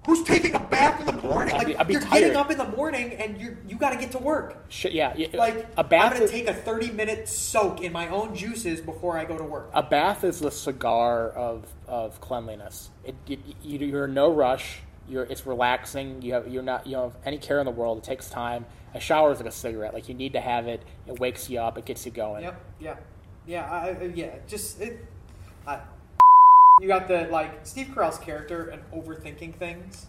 Who's 0.05 0.21
taking 0.23 0.53
a 0.53 0.59
bath 0.59 0.99
in 0.99 1.05
the 1.15 1.21
morning? 1.21 1.55
I'd 1.55 1.65
be, 1.67 1.77
I'd 1.77 1.87
be 1.87 1.93
you're 1.93 2.01
tired. 2.01 2.19
getting 2.19 2.35
up 2.35 2.51
in 2.51 2.57
the 2.57 2.67
morning 2.67 3.13
and 3.13 3.39
you 3.39 3.57
you 3.67 3.77
got 3.77 3.91
to 3.91 3.97
get 3.97 4.11
to 4.11 4.17
work. 4.19 4.65
Shit, 4.69 4.91
yeah, 4.91 5.13
yeah, 5.15 5.27
Like, 5.33 5.65
a 5.77 5.83
bath. 5.83 6.07
I'm 6.07 6.13
gonna 6.13 6.25
is- 6.25 6.31
take 6.31 6.47
a 6.47 6.53
30 6.53 6.91
minute 6.91 7.29
soak 7.29 7.81
in 7.81 7.93
my 7.93 8.09
own 8.09 8.35
juices 8.35 8.81
before 8.81 9.17
I 9.17 9.23
go 9.25 9.37
to 9.37 9.43
work. 9.45 9.69
a 9.73 9.81
bath 9.81 10.23
is 10.25 10.39
the 10.41 10.51
cigar 10.51 11.29
of, 11.29 11.65
of 11.87 12.19
cleanliness. 12.19 12.89
It, 13.05 13.15
it, 13.27 13.39
you, 13.63 13.79
you're 13.79 14.05
in 14.05 14.13
no 14.13 14.31
rush. 14.33 14.79
You're, 15.07 15.23
it's 15.23 15.45
relaxing. 15.45 16.21
You 16.21 16.33
have 16.33 16.47
you're 16.47 16.63
not 16.63 16.85
you 16.85 16.93
don't 16.93 17.11
have 17.13 17.21
any 17.25 17.37
care 17.37 17.59
in 17.59 17.65
the 17.65 17.71
world. 17.71 17.97
It 17.99 18.03
takes 18.03 18.29
time. 18.29 18.65
A 18.93 18.99
shower 18.99 19.31
is 19.31 19.39
like 19.39 19.47
a 19.47 19.51
cigarette. 19.51 19.93
Like 19.93 20.07
you 20.09 20.15
need 20.15 20.33
to 20.33 20.41
have 20.41 20.67
it. 20.67 20.83
It 21.07 21.19
wakes 21.19 21.49
you 21.49 21.59
up. 21.59 21.77
It 21.77 21.85
gets 21.85 22.05
you 22.05 22.11
going. 22.11 22.43
Yep. 22.43 22.61
Yeah. 22.79 22.95
Yeah. 23.47 23.69
I, 23.71 23.89
I- 23.89 24.11
yeah. 24.15 24.35
Just 24.47 24.79
it. 24.81 25.05
I, 25.65 25.79
you 26.81 26.87
got 26.87 27.07
the 27.07 27.27
like 27.31 27.65
Steve 27.65 27.87
Carell's 27.87 28.17
character 28.17 28.67
and 28.67 28.81
overthinking 28.91 29.55
things. 29.55 30.07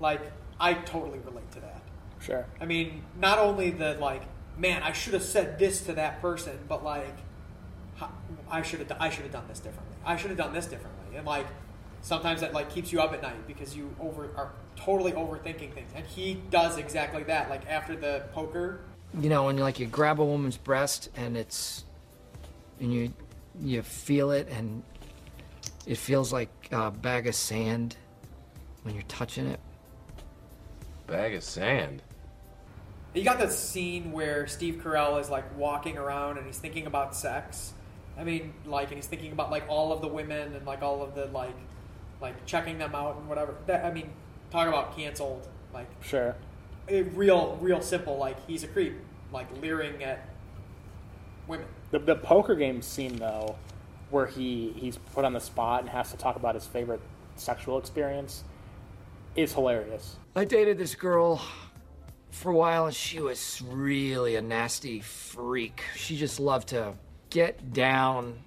Like 0.00 0.20
I 0.58 0.74
totally 0.74 1.18
relate 1.18 1.50
to 1.52 1.60
that. 1.60 1.82
Sure. 2.20 2.46
I 2.60 2.64
mean, 2.64 3.04
not 3.20 3.38
only 3.38 3.70
the 3.70 3.94
like, 3.94 4.22
man, 4.56 4.82
I 4.82 4.92
should 4.92 5.14
have 5.14 5.22
said 5.22 5.58
this 5.58 5.82
to 5.82 5.92
that 5.94 6.20
person, 6.20 6.58
but 6.68 6.82
like, 6.82 7.16
I 8.50 8.62
should 8.62 8.80
have 8.80 8.96
I 8.98 9.10
should 9.10 9.24
have 9.24 9.32
done 9.32 9.46
this 9.48 9.60
differently. 9.60 9.96
I 10.04 10.16
should 10.16 10.30
have 10.30 10.38
done 10.38 10.52
this 10.52 10.66
differently, 10.66 11.16
and 11.16 11.26
like, 11.26 11.46
sometimes 12.00 12.40
that 12.40 12.54
like 12.54 12.70
keeps 12.70 12.92
you 12.92 13.00
up 13.00 13.12
at 13.12 13.22
night 13.22 13.46
because 13.46 13.76
you 13.76 13.94
over 14.00 14.30
are 14.36 14.52
totally 14.76 15.12
overthinking 15.12 15.72
things, 15.74 15.90
and 15.94 16.06
he 16.06 16.34
does 16.50 16.78
exactly 16.78 17.22
that. 17.24 17.50
Like 17.50 17.68
after 17.68 17.94
the 17.94 18.24
poker, 18.32 18.80
You 19.18 19.28
know, 19.28 19.44
when 19.44 19.56
you 19.56 19.62
like 19.62 19.78
you 19.80 19.86
grab 19.86 20.20
a 20.20 20.24
woman's 20.24 20.56
breast 20.56 21.08
and 21.16 21.36
it's 21.36 21.84
and 22.80 22.92
you 22.92 23.12
you 23.60 23.82
feel 23.82 24.30
it 24.30 24.48
and 24.48 24.82
it 25.88 25.96
feels 25.96 26.34
like 26.34 26.50
a 26.70 26.90
bag 26.90 27.26
of 27.26 27.34
sand 27.34 27.96
when 28.82 28.94
you're 28.94 29.02
touching 29.04 29.46
it. 29.46 29.58
Bag 31.06 31.34
of 31.34 31.42
sand. 31.42 32.02
You 33.14 33.24
got 33.24 33.38
the 33.38 33.48
scene 33.48 34.12
where 34.12 34.46
Steve 34.46 34.82
Carell 34.84 35.18
is 35.18 35.30
like 35.30 35.56
walking 35.56 35.96
around 35.96 36.36
and 36.36 36.46
he's 36.46 36.58
thinking 36.58 36.86
about 36.86 37.16
sex. 37.16 37.72
I 38.18 38.24
mean, 38.24 38.52
like, 38.66 38.88
and 38.88 38.96
he's 38.96 39.06
thinking 39.06 39.32
about 39.32 39.50
like 39.50 39.64
all 39.66 39.90
of 39.90 40.02
the 40.02 40.08
women 40.08 40.54
and 40.54 40.66
like 40.66 40.82
all 40.82 41.02
of 41.02 41.14
the 41.14 41.24
like, 41.26 41.56
like 42.20 42.44
checking 42.44 42.76
them 42.76 42.94
out 42.94 43.16
and 43.16 43.26
whatever. 43.26 43.54
That 43.66 43.86
I 43.86 43.90
mean, 43.90 44.10
talk 44.50 44.68
about 44.68 44.94
canceled. 44.94 45.48
Like, 45.72 45.88
Sure. 46.02 46.36
it, 46.86 47.06
real, 47.14 47.56
real 47.62 47.80
simple. 47.80 48.18
Like, 48.18 48.46
he's 48.46 48.62
a 48.62 48.68
creep. 48.68 48.94
Like 49.32 49.46
leering 49.62 50.04
at 50.04 50.28
women. 51.46 51.66
The, 51.92 51.98
the 51.98 52.16
poker 52.16 52.54
game 52.56 52.82
scene 52.82 53.16
though, 53.16 53.56
where 54.10 54.26
he 54.26 54.72
he's 54.76 54.96
put 55.14 55.24
on 55.24 55.32
the 55.32 55.40
spot 55.40 55.80
and 55.80 55.88
has 55.90 56.10
to 56.10 56.16
talk 56.16 56.36
about 56.36 56.54
his 56.54 56.66
favorite 56.66 57.00
sexual 57.36 57.78
experience, 57.78 58.44
is 59.36 59.52
hilarious. 59.52 60.16
I 60.34 60.44
dated 60.44 60.78
this 60.78 60.94
girl 60.94 61.42
for 62.30 62.52
a 62.52 62.54
while 62.54 62.86
and 62.86 62.94
she 62.94 63.20
was 63.20 63.62
really 63.62 64.36
a 64.36 64.42
nasty 64.42 65.00
freak. 65.00 65.82
She 65.96 66.16
just 66.16 66.38
loved 66.40 66.68
to 66.68 66.94
get 67.30 67.72
down 67.72 68.38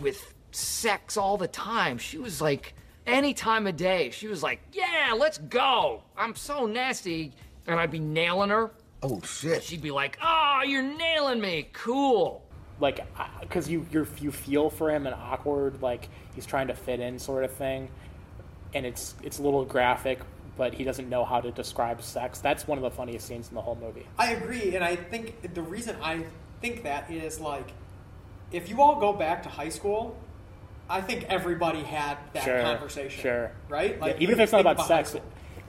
with 0.00 0.34
sex 0.52 1.16
all 1.16 1.36
the 1.36 1.48
time. 1.48 1.98
She 1.98 2.18
was 2.18 2.40
like, 2.40 2.74
any 3.06 3.34
time 3.34 3.66
of 3.66 3.76
day, 3.76 4.10
she 4.10 4.28
was 4.28 4.42
like, 4.42 4.60
yeah, 4.72 5.14
let's 5.16 5.38
go. 5.38 6.02
I'm 6.16 6.34
so 6.34 6.66
nasty. 6.66 7.32
And 7.66 7.78
I'd 7.78 7.90
be 7.90 7.98
nailing 7.98 8.50
her. 8.50 8.70
Oh, 9.02 9.20
shit. 9.22 9.62
She'd 9.62 9.82
be 9.82 9.90
like, 9.90 10.18
oh, 10.22 10.62
you're 10.66 10.82
nailing 10.82 11.40
me. 11.40 11.68
Cool. 11.72 12.44
Like, 12.80 13.06
because 13.40 13.68
you 13.68 13.86
you 13.92 14.06
you 14.18 14.32
feel 14.32 14.70
for 14.70 14.90
him 14.90 15.06
and 15.06 15.14
awkward, 15.14 15.82
like 15.82 16.08
he's 16.34 16.46
trying 16.46 16.68
to 16.68 16.74
fit 16.74 16.98
in, 16.98 17.18
sort 17.18 17.44
of 17.44 17.52
thing, 17.52 17.88
and 18.74 18.86
it's 18.86 19.14
it's 19.22 19.38
a 19.38 19.42
little 19.42 19.64
graphic, 19.66 20.20
but 20.56 20.72
he 20.72 20.82
doesn't 20.84 21.08
know 21.08 21.24
how 21.24 21.40
to 21.40 21.50
describe 21.50 22.00
sex. 22.02 22.38
That's 22.40 22.66
one 22.66 22.78
of 22.78 22.82
the 22.82 22.90
funniest 22.90 23.26
scenes 23.28 23.48
in 23.50 23.54
the 23.54 23.60
whole 23.60 23.76
movie. 23.76 24.06
I 24.18 24.32
agree, 24.32 24.74
and 24.74 24.82
I 24.82 24.96
think 24.96 25.54
the 25.54 25.62
reason 25.62 25.96
I 26.02 26.24
think 26.62 26.84
that 26.84 27.10
is 27.10 27.38
like, 27.38 27.68
if 28.50 28.70
you 28.70 28.80
all 28.80 28.98
go 28.98 29.12
back 29.12 29.42
to 29.42 29.50
high 29.50 29.68
school, 29.68 30.16
I 30.88 31.02
think 31.02 31.24
everybody 31.28 31.82
had 31.82 32.16
that 32.32 32.44
sure, 32.44 32.62
conversation, 32.62 33.20
Sure. 33.22 33.52
right? 33.68 33.96
Yeah, 33.96 34.00
Like, 34.04 34.20
even 34.20 34.34
if 34.34 34.40
it's 34.40 34.52
not 34.52 34.64
think 34.64 34.74
about 34.74 34.86
sex, 34.86 35.14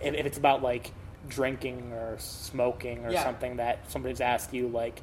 if, 0.02 0.14
if 0.14 0.26
it's 0.26 0.38
about 0.38 0.64
like 0.64 0.92
drinking 1.28 1.92
or 1.94 2.16
smoking 2.20 3.06
or 3.06 3.12
Yeah. 3.12 3.24
something 3.24 3.58
that 3.58 3.92
somebody's 3.92 4.22
asked 4.22 4.54
you 4.54 4.68
like, 4.70 5.02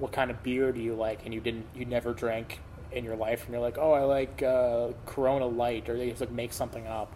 what 0.00 0.12
kind 0.12 0.30
of 0.30 0.42
beer 0.42 0.72
do 0.72 0.80
you 0.80 0.94
like, 0.94 1.24
and 1.24 1.32
you 1.32 1.40
didn't, 1.40 1.66
you 1.74 1.84
never 1.84 2.12
drank 2.12 2.58
in 2.92 3.04
your 3.04 3.16
life, 3.16 3.44
and 3.44 3.52
you're 3.52 3.62
like, 3.62 3.78
oh, 3.78 3.92
I 3.92 4.02
like 4.02 4.42
uh, 4.42 4.88
Corona 5.06 5.46
Light, 5.46 5.88
or 5.88 5.96
they 5.96 6.08
just 6.10 6.20
like 6.20 6.32
make 6.32 6.52
something 6.52 6.86
up. 6.86 7.12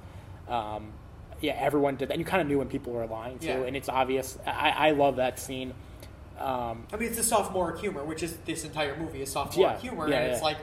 Um, 0.48 0.92
yeah, 1.40 1.54
everyone 1.58 1.96
did 1.96 2.08
that. 2.08 2.14
And 2.14 2.20
you 2.20 2.26
kind 2.26 2.40
of 2.40 2.46
knew 2.46 2.58
when 2.58 2.68
people 2.68 2.92
were 2.92 3.06
lying 3.06 3.38
too, 3.38 3.46
Yeah. 3.48 3.62
and 3.62 3.76
it's 3.76 3.88
obvious. 3.88 4.38
I, 4.46 4.70
I 4.70 4.90
love 4.92 5.16
that 5.16 5.38
scene. 5.40 5.74
Um, 6.38 6.86
I 6.92 6.96
mean, 6.96 7.08
it's 7.08 7.16
the 7.16 7.22
sophomoric 7.22 7.78
humor, 7.78 8.04
which 8.04 8.22
is 8.22 8.36
this 8.44 8.64
entire 8.64 8.96
movie 8.96 9.22
is 9.22 9.32
sophomoric 9.32 9.76
Yeah, 9.76 9.80
humor, 9.80 10.08
yeah, 10.08 10.20
and 10.20 10.32
it's 10.32 10.42
like 10.42 10.58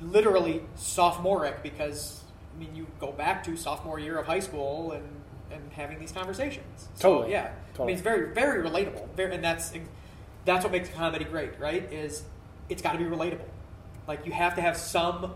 literally 0.00 0.62
sophomoric 0.74 1.62
because 1.62 2.22
I 2.54 2.58
mean, 2.60 2.74
you 2.74 2.86
go 2.98 3.12
back 3.12 3.44
to 3.44 3.56
sophomore 3.56 3.98
year 3.98 4.18
of 4.18 4.26
high 4.26 4.40
school 4.40 4.92
and 4.92 5.04
and 5.50 5.70
having 5.72 5.98
these 5.98 6.12
conversations. 6.12 6.88
So, 6.94 7.12
Totally, 7.16 7.32
yeah, 7.32 7.52
totally. 7.74 7.84
I 7.84 7.86
mean, 7.88 7.94
it's 7.94 8.02
very 8.02 8.32
very 8.34 8.62
relatable, 8.68 9.08
very, 9.14 9.34
and 9.34 9.44
that's 9.44 9.72
that's 10.44 10.64
what 10.64 10.72
makes 10.72 10.88
comedy 10.88 11.24
great, 11.24 11.58
right? 11.58 11.90
Is 11.92 12.22
it's 12.68 12.82
got 12.82 12.92
to 12.92 12.98
be 12.98 13.04
relatable. 13.04 13.48
Like 14.08 14.26
you 14.26 14.32
have 14.32 14.54
to 14.56 14.60
have 14.60 14.76
some 14.76 15.34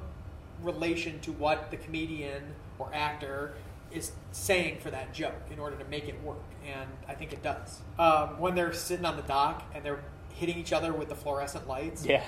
relation 0.63 1.21
to 1.21 1.33
what 1.33 1.71
the 1.71 1.77
comedian 1.77 2.43
or 2.79 2.91
actor 2.93 3.55
is 3.93 4.13
saying 4.33 4.79
for 4.81 4.91
that 4.91 5.13
joke 5.15 5.35
in 5.51 5.59
order 5.59 5.77
to 5.77 5.85
make 5.87 6.09
it 6.09 6.21
work, 6.23 6.43
and 6.67 6.89
I 7.09 7.15
think 7.15 7.33
it 7.33 7.43
does. 7.43 7.81
Um, 7.99 8.41
when 8.41 8.55
they're 8.55 8.73
sitting 8.73 9.05
on 9.05 9.17
the 9.17 9.23
dock 9.23 9.63
and 9.75 9.85
they're 9.85 10.01
hitting 10.35 10.59
each 10.59 10.73
other 10.73 10.93
with 10.93 11.09
the 11.09 11.15
fluorescent 11.15 11.69
lights, 11.69 12.05
yeah, 12.05 12.23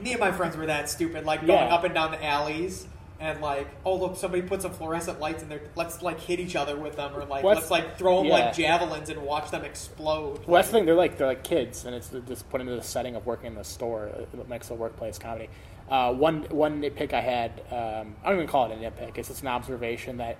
me 0.00 0.12
and 0.12 0.20
my 0.20 0.30
friends 0.32 0.56
were 0.56 0.66
that 0.66 0.88
stupid, 0.88 1.24
like 1.26 1.40
going 1.40 1.58
Yeah. 1.66 1.74
up 1.74 1.84
and 1.84 1.92
down 1.94 2.12
the 2.12 2.24
alleys 2.24 2.86
and 3.20 3.40
like, 3.42 3.68
oh 3.84 3.96
look, 3.96 4.16
somebody 4.16 4.42
put 4.42 4.62
some 4.62 4.72
fluorescent 4.72 5.20
lights 5.20 5.42
in 5.42 5.50
there. 5.50 5.60
Let's 5.76 6.02
like 6.02 6.18
hit 6.18 6.40
each 6.40 6.56
other 6.56 6.76
with 6.76 6.96
them, 6.96 7.14
or 7.14 7.24
like 7.26 7.44
Well, 7.44 7.54
let's 7.54 7.70
like 7.70 7.98
throw 7.98 8.18
them 8.18 8.26
yeah. 8.26 8.32
like 8.32 8.54
javelins 8.56 9.10
and 9.10 9.22
watch 9.22 9.50
them 9.50 9.64
explode. 9.64 10.46
Well, 10.46 10.56
that's 10.56 10.68
the 10.68 10.72
thing. 10.72 10.86
They're 10.86 10.94
like 10.94 11.18
they're 11.18 11.26
like 11.26 11.44
kids, 11.44 11.84
and 11.84 11.94
it's 11.94 12.10
just 12.26 12.48
put 12.48 12.62
into 12.62 12.74
the 12.74 12.82
setting 12.82 13.16
of 13.16 13.26
working 13.26 13.48
in 13.48 13.54
the 13.54 13.64
store. 13.64 14.06
It 14.06 14.48
makes 14.48 14.70
a 14.70 14.74
workplace 14.74 15.18
comedy. 15.18 15.50
Uh, 15.90 16.14
one 16.14 16.44
one 16.44 16.80
nitpick 16.80 17.12
I 17.12 17.20
had, 17.20 17.50
um, 17.70 18.16
I 18.24 18.28
don't 18.28 18.36
even 18.36 18.46
call 18.46 18.70
it 18.70 18.74
a 18.74 18.76
nitpick. 18.76 19.18
It's 19.18 19.28
just 19.28 19.42
an 19.42 19.48
observation 19.48 20.16
that 20.16 20.38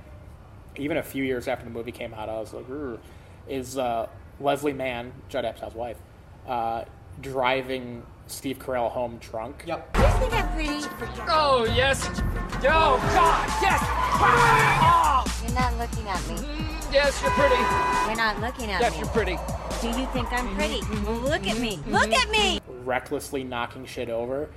even 0.76 0.96
a 0.96 1.02
few 1.02 1.24
years 1.24 1.48
after 1.48 1.64
the 1.64 1.70
movie 1.70 1.92
came 1.92 2.14
out, 2.14 2.28
I 2.28 2.38
was 2.38 2.54
like, 2.54 2.66
"Ugh," 2.70 2.98
is 3.46 3.76
uh, 3.76 4.08
Leslie 4.38 4.72
Mann, 4.72 5.12
Judd 5.28 5.44
Apatow's 5.44 5.74
wife, 5.74 5.98
uh, 6.46 6.84
driving 7.20 8.04
Steve 8.30 8.58
Carell 8.58 8.90
home 8.90 9.18
drunk. 9.18 9.64
Yep. 9.66 9.96
Isn't 9.96 10.30
that 10.30 10.52
pretty? 10.54 10.86
Oh, 11.28 11.64
yes. 11.74 12.06
Oh, 12.62 12.96
God, 13.14 13.48
yes. 13.60 13.80
Ah! 13.82 15.24
You're 15.42 15.54
not 15.54 15.76
looking 15.78 16.06
at 16.08 16.26
me. 16.28 16.36
Yes, 16.92 17.20
you're 17.22 17.30
pretty. 17.32 17.56
You're 18.06 18.16
not 18.16 18.40
looking 18.40 18.70
at 18.70 18.80
Yes, 18.80 18.92
me. 18.92 18.98
Yes, 18.98 19.00
you're 19.00 19.08
pretty. 19.08 19.38
Do 19.80 19.88
you 20.00 20.06
think 20.12 20.32
I'm 20.32 20.54
pretty? 20.54 20.80
Look 21.28 21.46
at 21.46 21.58
me. 21.58 21.80
Look 21.86 22.12
at 22.12 22.30
me. 22.30 22.60
recklessly 22.84 23.44
knocking 23.44 23.84
shit 23.86 24.10
over. 24.10 24.48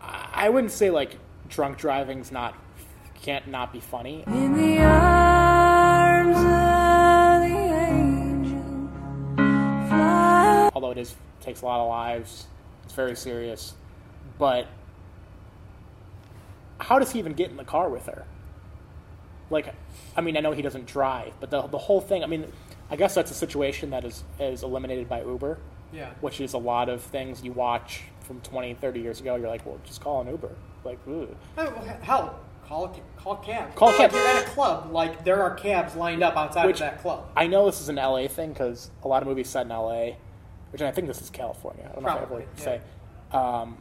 I 0.00 0.46
I 0.46 0.48
wouldn't 0.48 0.72
say 0.72 0.90
like 0.90 1.18
drunk 1.48 1.78
driving's 1.78 2.32
not 2.32 2.54
can't 3.22 3.46
not 3.48 3.72
be 3.72 3.80
funny. 3.80 4.24
Is 11.02 11.14
takes 11.40 11.62
a 11.62 11.64
lot 11.66 11.80
of 11.80 11.88
lives. 11.88 12.46
It's 12.84 12.94
very 12.94 13.14
serious, 13.16 13.74
but 14.38 14.66
how 16.80 16.98
does 16.98 17.12
he 17.12 17.18
even 17.18 17.32
get 17.34 17.50
in 17.50 17.56
the 17.56 17.64
car 17.64 17.88
with 17.88 18.06
her? 18.06 18.24
Like, 19.50 19.74
I 20.16 20.20
mean, 20.20 20.36
I 20.36 20.40
know 20.40 20.52
he 20.52 20.62
doesn't 20.62 20.86
drive, 20.86 21.34
but 21.40 21.50
the 21.50 21.62
the 21.62 21.78
whole 21.78 22.00
thing. 22.00 22.24
I 22.24 22.26
mean, 22.26 22.46
I 22.90 22.96
guess 22.96 23.14
that's 23.14 23.30
a 23.30 23.34
situation 23.34 23.90
that 23.90 24.04
is 24.04 24.24
is 24.40 24.62
eliminated 24.62 25.08
by 25.08 25.22
Uber. 25.22 25.58
Yeah. 25.92 26.10
Which 26.22 26.40
is 26.40 26.54
a 26.54 26.58
lot 26.58 26.88
of 26.88 27.02
things 27.02 27.44
you 27.44 27.52
watch 27.52 28.04
from 28.20 28.40
20, 28.40 28.72
30 28.74 29.00
years 29.00 29.20
ago. 29.20 29.36
You're 29.36 29.48
like, 29.48 29.66
well, 29.66 29.78
just 29.84 30.00
call 30.00 30.22
an 30.22 30.28
Uber. 30.28 30.48
Like, 30.84 30.98
ooh. 31.06 31.28
Oh, 31.58 31.70
hell, 32.00 32.40
call 32.66 32.86
a 32.86 33.20
call 33.20 33.36
cab. 33.36 33.74
Call 33.74 33.92
cab. 33.92 34.10
You're 34.12 34.26
at 34.26 34.46
a 34.46 34.50
club. 34.50 34.90
Like 34.90 35.22
there 35.24 35.42
are 35.42 35.54
cabs 35.54 35.94
lined 35.94 36.22
up 36.22 36.36
outside 36.36 36.66
Which- 36.66 36.76
of 36.76 36.80
that 36.80 37.02
club. 37.02 37.28
I 37.36 37.46
know 37.46 37.66
this 37.66 37.80
is 37.80 37.88
an 37.90 37.96
LA 37.96 38.26
thing 38.26 38.52
because 38.54 38.90
a 39.04 39.08
lot 39.08 39.22
of 39.22 39.28
movies 39.28 39.50
set 39.50 39.66
in 39.66 39.68
LA, 39.68 40.12
which 40.72 40.82
I 40.82 40.90
think 40.90 41.06
this 41.06 41.20
is 41.20 41.30
California. 41.30 41.84
I 41.84 41.94
don't 41.94 42.02
know 42.02 42.10
Probably, 42.10 42.44
if 42.56 42.66
I 42.66 42.72
ever 42.72 42.80
say. 42.80 43.36
Um, 43.36 43.76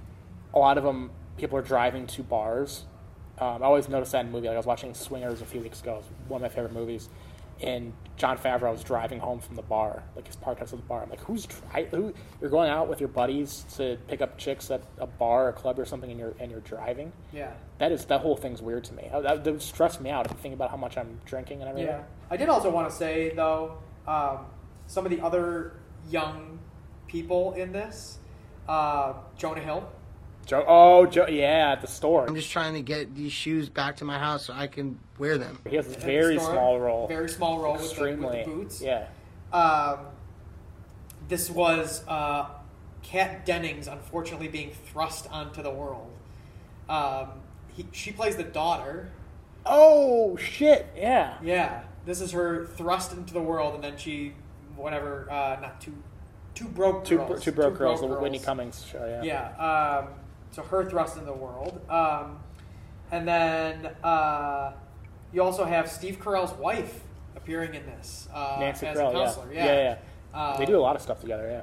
a 0.53 0.59
lot 0.59 0.77
of 0.77 0.83
them, 0.83 1.11
people 1.37 1.57
are 1.57 1.61
driving 1.63 2.05
to 2.07 2.23
bars. 2.23 2.83
Um, 3.39 3.63
I 3.63 3.65
always 3.65 3.89
noticed 3.89 4.11
that 4.11 4.21
in 4.21 4.27
a 4.27 4.31
movie. 4.31 4.47
Like 4.47 4.55
I 4.55 4.57
was 4.57 4.65
watching 4.65 4.93
Swingers 4.93 5.41
a 5.41 5.45
few 5.45 5.61
weeks 5.61 5.81
ago. 5.81 5.93
It 5.93 5.97
was 5.97 6.05
one 6.27 6.37
of 6.39 6.43
my 6.43 6.49
favorite 6.53 6.73
movies. 6.73 7.09
And 7.61 7.93
Jon 8.17 8.37
Favreau 8.37 8.71
was 8.71 8.83
driving 8.83 9.19
home 9.19 9.39
from 9.39 9.55
the 9.55 9.61
bar, 9.61 10.01
like 10.15 10.25
his 10.25 10.35
parked 10.35 10.59
house 10.59 10.73
at 10.73 10.79
the 10.79 10.85
bar. 10.85 11.03
I'm 11.03 11.09
like, 11.11 11.21
who's 11.21 11.45
dri- 11.45 11.85
who? 11.91 12.11
You're 12.39 12.49
going 12.49 12.71
out 12.71 12.87
with 12.87 12.99
your 12.99 13.09
buddies 13.09 13.65
to 13.75 13.97
pick 14.07 14.19
up 14.19 14.37
chicks 14.39 14.71
at 14.71 14.81
a 14.97 15.05
bar, 15.05 15.49
a 15.49 15.53
club, 15.53 15.77
or 15.77 15.85
something, 15.85 16.09
and 16.09 16.19
you're 16.19 16.33
and 16.39 16.49
you're 16.49 16.61
driving. 16.61 17.11
Yeah. 17.31 17.51
That 17.77 17.91
is 17.91 18.05
that 18.05 18.21
whole 18.21 18.35
thing's 18.35 18.63
weird 18.63 18.83
to 18.85 18.93
me. 18.95 19.09
That, 19.11 19.43
that 19.43 19.51
would 19.51 19.61
stress 19.61 19.99
me 19.99 20.09
out 20.09 20.27
think 20.39 20.55
about 20.55 20.71
how 20.71 20.77
much 20.77 20.97
I'm 20.97 21.19
drinking 21.25 21.61
and 21.61 21.69
everything. 21.69 21.89
Yeah. 21.89 22.03
I 22.31 22.37
did 22.37 22.49
also 22.49 22.71
want 22.71 22.89
to 22.89 22.95
say 22.95 23.31
though, 23.35 23.77
um, 24.07 24.39
some 24.87 25.05
of 25.05 25.11
the 25.11 25.21
other 25.21 25.73
young 26.09 26.50
people 27.11 27.53
in 27.53 27.71
this, 27.71 28.19
uh, 28.67 29.13
Jonah 29.37 29.59
Hill. 29.61 29.87
Joe, 30.45 30.65
oh, 30.67 31.05
Joe, 31.05 31.27
yeah, 31.27 31.71
at 31.73 31.81
the 31.81 31.87
store. 31.87 32.25
I'm 32.27 32.35
just 32.35 32.49
trying 32.51 32.73
to 32.73 32.81
get 32.81 33.13
these 33.15 33.31
shoes 33.31 33.69
back 33.69 33.97
to 33.97 34.05
my 34.05 34.17
house 34.17 34.45
so 34.45 34.53
I 34.53 34.67
can 34.67 34.99
wear 35.19 35.37
them. 35.37 35.59
He 35.69 35.75
has 35.75 35.87
a 35.87 35.99
very 35.99 36.39
store. 36.39 36.53
small 36.53 36.79
role. 36.79 37.07
Very 37.07 37.29
small 37.29 37.59
role 37.59 37.73
with 37.73 37.81
the- 37.83 37.87
Extremely. 37.89 38.37
with 38.37 38.45
the 38.45 38.51
boots. 38.51 38.81
Yeah. 38.81 39.07
Um, 39.53 39.99
this 41.27 41.49
was 41.49 42.03
uh, 42.07 42.47
Kat 43.03 43.45
Dennings, 43.45 43.87
unfortunately, 43.87 44.47
being 44.47 44.71
thrust 44.91 45.27
onto 45.29 45.61
the 45.61 45.69
world. 45.69 46.11
Um, 46.89 47.27
he, 47.67 47.85
she 47.91 48.11
plays 48.11 48.35
the 48.35 48.43
daughter. 48.43 49.11
Oh 49.65 50.35
shit! 50.37 50.87
Yeah. 50.97 51.37
Yeah. 51.43 51.83
This 52.05 52.19
is 52.19 52.31
her 52.31 52.65
thrust 52.65 53.13
into 53.13 53.33
the 53.33 53.41
world, 53.41 53.75
and 53.75 53.83
then 53.83 53.95
she, 53.95 54.33
whatever, 54.75 55.27
uh, 55.29 55.59
not 55.61 55.79
two, 55.79 55.93
two 56.55 56.65
broke 56.65 57.05
Two, 57.05 57.17
girls. 57.17 57.43
two 57.43 57.51
broke 57.51 57.77
girls, 57.77 58.01
the 58.01 58.07
Whitney 58.07 58.39
Cummings 58.39 58.85
show. 58.85 59.05
Yeah. 59.05 59.23
Yeah. 59.57 60.01
Um, 60.03 60.07
so 60.51 60.61
her 60.63 60.89
thrust 60.89 61.17
in 61.17 61.25
the 61.25 61.33
world. 61.33 61.79
Um, 61.89 62.39
and 63.11 63.27
then 63.27 63.85
uh, 64.03 64.73
you 65.33 65.41
also 65.43 65.65
have 65.65 65.89
Steve 65.89 66.19
Carell's 66.19 66.53
wife 66.53 67.01
appearing 67.35 67.73
in 67.73 67.85
this 67.85 68.27
uh, 68.33 68.57
Nancy 68.59 68.85
as 68.87 68.97
Carell. 68.97 69.09
a 69.09 69.13
counselor. 69.13 69.53
Yeah. 69.53 69.65
Yeah. 69.65 69.73
Yeah. 69.73 69.83
yeah. 70.33 70.39
Uh, 70.39 70.57
they 70.57 70.65
do 70.65 70.77
a 70.77 70.79
lot 70.81 70.95
of 70.95 71.01
stuff 71.01 71.19
together. 71.21 71.49
Yeah. 71.49 71.61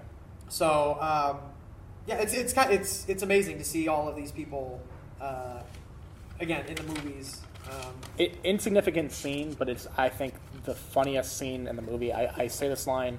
So 0.48 0.98
um, 1.00 1.38
yeah, 2.06 2.16
it's 2.16 2.32
it's 2.34 2.52
kind 2.52 2.72
it's 2.72 3.08
it's 3.08 3.22
amazing 3.22 3.58
to 3.58 3.64
see 3.64 3.88
all 3.88 4.08
of 4.08 4.16
these 4.16 4.32
people 4.32 4.80
uh, 5.20 5.62
again 6.40 6.66
in 6.66 6.74
the 6.74 6.82
movies. 6.84 7.40
Um, 7.70 7.94
It, 8.16 8.38
insignificant 8.44 9.12
scene, 9.12 9.54
but 9.58 9.68
it's 9.68 9.86
I 9.96 10.08
think 10.08 10.34
the 10.64 10.74
funniest 10.74 11.36
scene 11.36 11.66
in 11.66 11.76
the 11.76 11.82
movie. 11.82 12.12
I, 12.12 12.44
I 12.44 12.46
say 12.48 12.68
this 12.68 12.86
line 12.86 13.18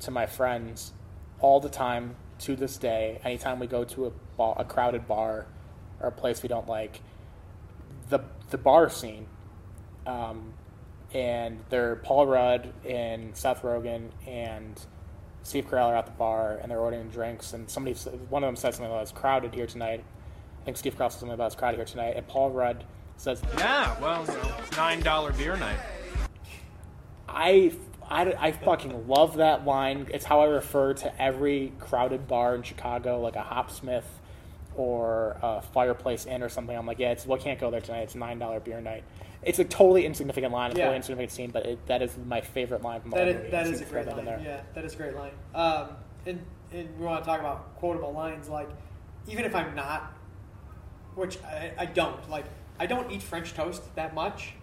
to 0.00 0.10
my 0.10 0.26
friends 0.26 0.92
all 1.40 1.60
the 1.60 1.68
time 1.68 2.16
to 2.40 2.56
this 2.56 2.76
day. 2.76 3.20
Anytime 3.24 3.58
we 3.58 3.66
go 3.66 3.84
to 3.84 4.06
a 4.06 4.10
bar, 4.36 4.56
a 4.58 4.64
crowded 4.64 5.06
bar 5.06 5.46
or 6.00 6.08
a 6.08 6.12
place 6.12 6.42
we 6.42 6.48
don't 6.48 6.68
like, 6.68 7.00
the 8.08 8.20
the 8.50 8.58
bar 8.58 8.88
scene, 8.88 9.26
um, 10.06 10.52
and 11.12 11.60
they're 11.70 11.96
Paul 11.96 12.26
Rudd 12.26 12.72
and 12.86 13.36
Seth 13.36 13.62
Rogen 13.62 14.10
and 14.26 14.80
Steve 15.42 15.66
Carell 15.66 15.88
are 15.88 15.96
at 15.96 16.06
the 16.06 16.12
bar 16.12 16.58
and 16.60 16.70
they're 16.70 16.80
ordering 16.80 17.08
drinks 17.08 17.52
and 17.52 17.70
somebody 17.70 17.96
one 18.28 18.44
of 18.44 18.48
them 18.48 18.56
says 18.56 18.76
something 18.76 18.90
about 18.90 19.02
it's 19.02 19.12
crowded 19.12 19.54
here 19.54 19.66
tonight. 19.66 20.04
I 20.60 20.64
think 20.64 20.76
Steve 20.76 20.96
Carell 20.96 21.10
says 21.10 21.20
something 21.20 21.34
about 21.34 21.46
it's 21.46 21.54
crowded 21.54 21.76
here 21.76 21.86
tonight, 21.86 22.14
and 22.16 22.26
Paul 22.26 22.50
Rudd 22.50 22.84
says, 23.16 23.42
Yeah, 23.56 23.98
well, 24.00 24.24
you 24.26 24.32
know, 24.32 24.54
it's 24.58 24.76
nine 24.76 25.00
dollar 25.00 25.32
beer 25.32 25.56
night. 25.56 25.78
I, 27.28 27.72
I, 28.10 28.34
I 28.38 28.52
fucking 28.52 29.06
love 29.08 29.36
that 29.36 29.64
line. 29.64 30.08
It's 30.12 30.24
how 30.24 30.40
I 30.40 30.46
refer 30.46 30.94
to 30.94 31.22
every 31.22 31.72
crowded 31.78 32.26
bar 32.26 32.54
in 32.54 32.62
Chicago, 32.62 33.20
like 33.20 33.36
a 33.36 33.42
Hopsmith 33.42 34.06
or 34.76 35.36
a 35.42 35.60
Fireplace 35.60 36.24
Inn 36.26 36.42
or 36.42 36.48
something. 36.48 36.76
I'm 36.76 36.86
like, 36.86 36.98
yeah, 36.98 37.10
it's 37.10 37.26
well, 37.26 37.38
I 37.38 37.42
can't 37.42 37.58
go 37.60 37.70
there 37.70 37.80
tonight. 37.80 38.02
It's 38.02 38.14
nine 38.14 38.38
dollar 38.38 38.60
beer 38.60 38.80
night. 38.80 39.04
It's 39.42 39.58
a 39.58 39.64
totally 39.64 40.04
insignificant 40.06 40.52
line, 40.52 40.70
a 40.72 40.74
Yeah. 40.74 40.80
totally 40.84 40.96
insignificant 40.96 41.32
scene, 41.32 41.50
but 41.50 41.66
it, 41.66 41.86
that 41.86 42.02
is 42.02 42.16
my 42.26 42.40
favorite 42.40 42.82
line 42.82 43.00
from 43.00 43.10
the 43.10 43.16
that 43.16 43.26
whole 43.26 43.34
movie. 43.36 43.50
that 43.50 43.66
is 43.66 43.80
a 43.80 43.84
great 43.84 44.06
line. 44.06 44.24
there. 44.24 44.40
Yeah, 44.44 44.60
that 44.74 44.84
is 44.84 44.94
a 44.94 44.96
great 44.96 45.14
line. 45.14 45.32
Um, 45.54 45.88
and 46.26 46.44
and 46.72 46.98
we 46.98 47.06
want 47.06 47.22
to 47.24 47.28
talk 47.28 47.40
about 47.40 47.76
quotable 47.76 48.12
lines. 48.12 48.48
Like 48.48 48.68
even 49.28 49.44
if 49.44 49.54
I'm 49.54 49.74
not, 49.74 50.12
which 51.14 51.42
I, 51.44 51.72
I 51.78 51.86
don't 51.86 52.28
like, 52.30 52.44
I 52.78 52.86
don't 52.86 53.10
eat 53.10 53.22
French 53.22 53.54
toast 53.54 53.82
that 53.96 54.14
much, 54.14 54.54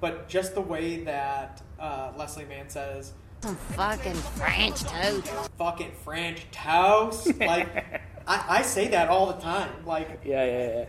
but 0.00 0.28
just 0.28 0.54
the 0.54 0.60
way 0.60 1.02
that 1.04 1.62
uh, 1.78 2.12
Leslie 2.16 2.44
Mann 2.44 2.68
says. 2.68 3.12
Some 3.42 3.56
fucking 3.56 4.14
French 4.14 4.82
toast. 4.82 5.28
Fucking 5.58 5.92
French 6.04 6.46
toast. 6.50 7.38
Like, 7.38 8.00
I, 8.26 8.58
I 8.58 8.62
say 8.62 8.88
that 8.88 9.08
all 9.08 9.26
the 9.26 9.40
time. 9.40 9.70
Like, 9.84 10.20
Yeah, 10.24 10.44
yeah, 10.44 10.68
yeah. 10.78 10.84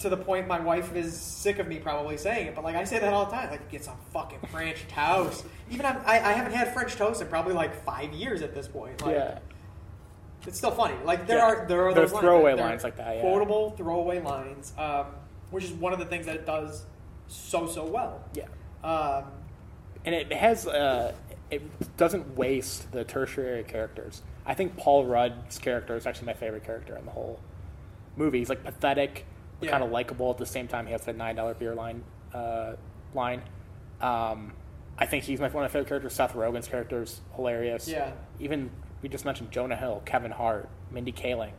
to 0.00 0.08
the 0.08 0.16
point 0.16 0.48
my 0.48 0.58
wife 0.58 0.94
is 0.96 1.16
sick 1.16 1.58
of 1.58 1.68
me 1.68 1.78
probably 1.78 2.16
saying 2.16 2.48
it, 2.48 2.54
but 2.54 2.64
like 2.64 2.74
I 2.76 2.84
say 2.84 2.98
that 2.98 3.12
all 3.12 3.26
the 3.26 3.32
time. 3.32 3.50
Like, 3.50 3.70
get 3.70 3.84
some 3.84 3.96
fucking 4.12 4.40
French 4.50 4.86
toast. 4.88 5.44
Even 5.70 5.86
I'm, 5.86 5.98
I, 6.04 6.18
I 6.20 6.32
haven't 6.32 6.52
had 6.52 6.72
French 6.74 6.96
toast 6.96 7.20
in 7.20 7.28
probably 7.28 7.54
like 7.54 7.74
five 7.84 8.12
years 8.12 8.42
at 8.42 8.54
this 8.54 8.66
point. 8.66 9.00
Like, 9.02 9.14
yeah. 9.14 9.38
it's 10.46 10.58
still 10.58 10.72
funny. 10.72 10.94
Like 11.04 11.26
there 11.26 11.38
Yeah. 11.38 11.44
are 11.44 11.66
there 11.68 11.86
are 11.86 11.94
There's 11.94 12.12
those 12.12 12.20
throwaway 12.20 12.56
There 12.56 12.64
lines 12.64 12.82
like 12.82 12.96
that, 12.96 13.16
yeah. 13.16 13.22
Quotable 13.22 13.70
throwaway 13.72 14.20
lines, 14.20 14.72
um, 14.78 15.06
which 15.50 15.64
is 15.64 15.72
one 15.72 15.92
of 15.92 15.98
the 15.98 16.06
things 16.06 16.26
that 16.26 16.34
it 16.36 16.46
does 16.46 16.84
so 17.30 17.66
so 17.66 17.84
well. 17.84 18.22
Yeah. 18.34 18.46
Um, 18.82 19.24
and 20.04 20.14
it 20.14 20.32
has 20.32 20.66
uh, 20.66 21.12
it 21.50 21.96
doesn't 21.96 22.36
waste 22.36 22.90
the 22.92 23.04
tertiary 23.04 23.62
characters. 23.64 24.22
I 24.46 24.54
think 24.54 24.76
Paul 24.76 25.06
Rudd's 25.06 25.58
character 25.58 25.96
is 25.96 26.06
actually 26.06 26.26
my 26.26 26.34
favorite 26.34 26.64
character 26.64 26.96
in 26.96 27.04
the 27.04 27.10
whole 27.10 27.40
movie. 28.16 28.38
He's 28.38 28.48
like 28.48 28.64
pathetic, 28.64 29.26
but 29.60 29.66
Yeah. 29.66 29.72
kind 29.72 29.84
of 29.84 29.90
likable 29.90 30.30
at 30.30 30.38
the 30.38 30.46
same 30.46 30.66
time. 30.66 30.86
He 30.86 30.92
has 30.92 31.04
that 31.04 31.16
nine 31.16 31.36
dollar 31.36 31.54
beer 31.54 31.74
line 31.74 32.02
uh, 32.34 32.74
line. 33.14 33.42
Um, 34.00 34.52
I 34.98 35.06
think 35.06 35.24
he's 35.24 35.40
my 35.40 35.48
one 35.48 35.64
of 35.64 35.70
my 35.70 35.72
favorite 35.72 35.88
characters. 35.88 36.14
Seth 36.14 36.34
Rogen's 36.34 36.68
character 36.68 37.02
is 37.02 37.20
hilarious. 37.36 37.86
Yeah. 37.88 38.12
Even 38.40 38.70
we 39.02 39.08
just 39.08 39.24
mentioned 39.24 39.50
Jonah 39.50 39.76
Hill, 39.76 40.02
Kevin 40.04 40.30
Hart, 40.32 40.68
Mindy 40.90 41.12
Kaling. 41.12 41.52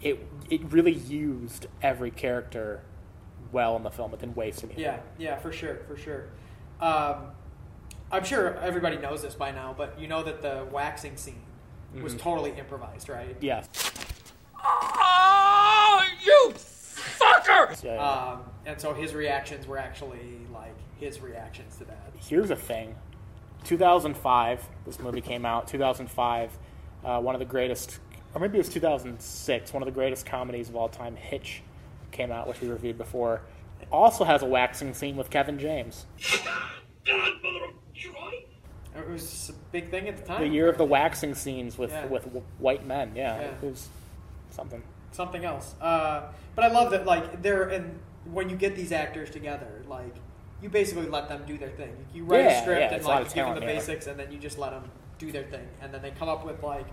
It 0.00 0.24
it 0.50 0.62
really 0.72 0.92
used 0.94 1.66
every 1.82 2.10
character 2.10 2.82
well 3.52 3.76
in 3.76 3.82
the 3.82 3.90
film. 3.90 4.12
It 4.14 4.20
didn't 4.20 4.36
waste 4.36 4.64
any. 4.64 4.72
of 4.74 4.78
yeah, 4.78 4.98
yeah, 5.18 5.36
for 5.36 5.52
sure, 5.52 5.76
for 5.86 5.96
sure. 5.96 6.24
Um, 6.80 7.26
I'm 8.10 8.24
sure 8.24 8.56
everybody 8.58 8.96
knows 8.98 9.22
this 9.22 9.34
by 9.34 9.50
now, 9.52 9.74
but 9.76 9.98
you 9.98 10.08
know 10.08 10.22
that 10.22 10.42
the 10.42 10.66
waxing 10.70 11.16
scene 11.16 11.42
was 12.02 12.14
Mhm. 12.14 12.18
totally 12.20 12.50
improvised, 12.52 13.08
right? 13.08 13.36
Yes. 13.40 13.68
Oh, 14.64 16.02
you 16.24 16.52
fucker! 16.54 17.82
Yeah, 17.82 17.94
yeah. 17.94 18.00
Um, 18.32 18.42
and 18.66 18.80
so 18.80 18.94
his 18.94 19.14
reactions 19.14 19.66
were 19.66 19.78
actually 19.78 20.38
like 20.52 20.74
his 20.98 21.20
reactions 21.20 21.76
to 21.78 21.84
that. 21.84 22.12
here's 22.28 22.50
a 22.50 22.56
thing 22.56 22.94
2005 23.64 24.64
this 24.86 25.00
movie 25.00 25.20
came 25.20 25.44
out 25.44 25.66
2005 25.66 26.56
uh, 27.04 27.20
one 27.20 27.34
of 27.34 27.40
the 27.40 27.44
greatest 27.44 27.98
or 28.34 28.40
maybe 28.40 28.54
it 28.56 28.58
was 28.58 28.68
2006 28.68 29.72
one 29.72 29.82
of 29.82 29.86
the 29.86 29.92
greatest 29.92 30.24
comedies 30.24 30.68
of 30.68 30.76
all 30.76 30.88
time 30.88 31.16
hitch 31.16 31.62
came 32.12 32.30
out 32.30 32.46
which 32.46 32.60
we 32.60 32.68
reviewed 32.68 32.96
before 32.98 33.40
also 33.90 34.22
has 34.24 34.42
a 34.42 34.46
waxing 34.46 34.94
scene 34.94 35.16
with 35.16 35.28
kevin 35.30 35.58
james 35.58 36.06
It 38.94 39.08
was 39.08 39.50
a 39.50 39.52
big 39.72 39.90
thing 39.90 40.06
at 40.08 40.18
the 40.18 40.22
time. 40.22 40.40
the 40.42 40.48
year 40.48 40.68
of 40.68 40.76
the 40.76 40.84
waxing 40.84 41.34
scenes 41.34 41.78
with 41.78 41.90
Yeah. 41.90 42.06
with 42.06 42.24
white 42.58 42.86
men 42.86 43.12
yeah, 43.16 43.40
Yeah. 43.40 43.46
it 43.48 43.62
was 43.62 43.88
something 44.50 44.82
something 45.12 45.44
else. 45.44 45.74
Uh, 45.80 46.22
but 46.54 46.64
I 46.64 46.68
love 46.68 46.90
that, 46.92 47.04
like, 47.06 47.42
they're 47.42 47.64
and 47.64 47.98
when 48.32 48.48
you 48.48 48.56
get 48.56 48.74
these 48.76 48.92
actors 48.92 49.28
together, 49.30 49.82
like, 49.88 50.14
you 50.62 50.68
basically 50.70 51.06
let 51.06 51.28
them 51.28 51.42
do 51.46 51.58
their 51.58 51.68
thing. 51.70 51.94
You 52.14 52.24
write 52.24 52.44
Yeah, 52.44 52.58
a 52.58 52.62
script 52.62 52.82
and 52.82 52.96
it's 52.96 53.04
a 53.04 53.08
lot 53.08 53.22
like 53.24 53.34
give 53.34 53.44
them 53.46 53.54
the 53.56 53.60
basics, 53.62 54.06
and 54.06 54.18
then 54.18 54.30
you 54.32 54.38
just 54.38 54.58
let 54.58 54.70
them 54.70 54.90
do 55.18 55.30
their 55.32 55.44
thing, 55.44 55.66
and 55.82 55.92
then 55.92 56.00
they 56.02 56.10
come 56.12 56.28
up 56.28 56.44
with 56.46 56.62
like 56.62 56.86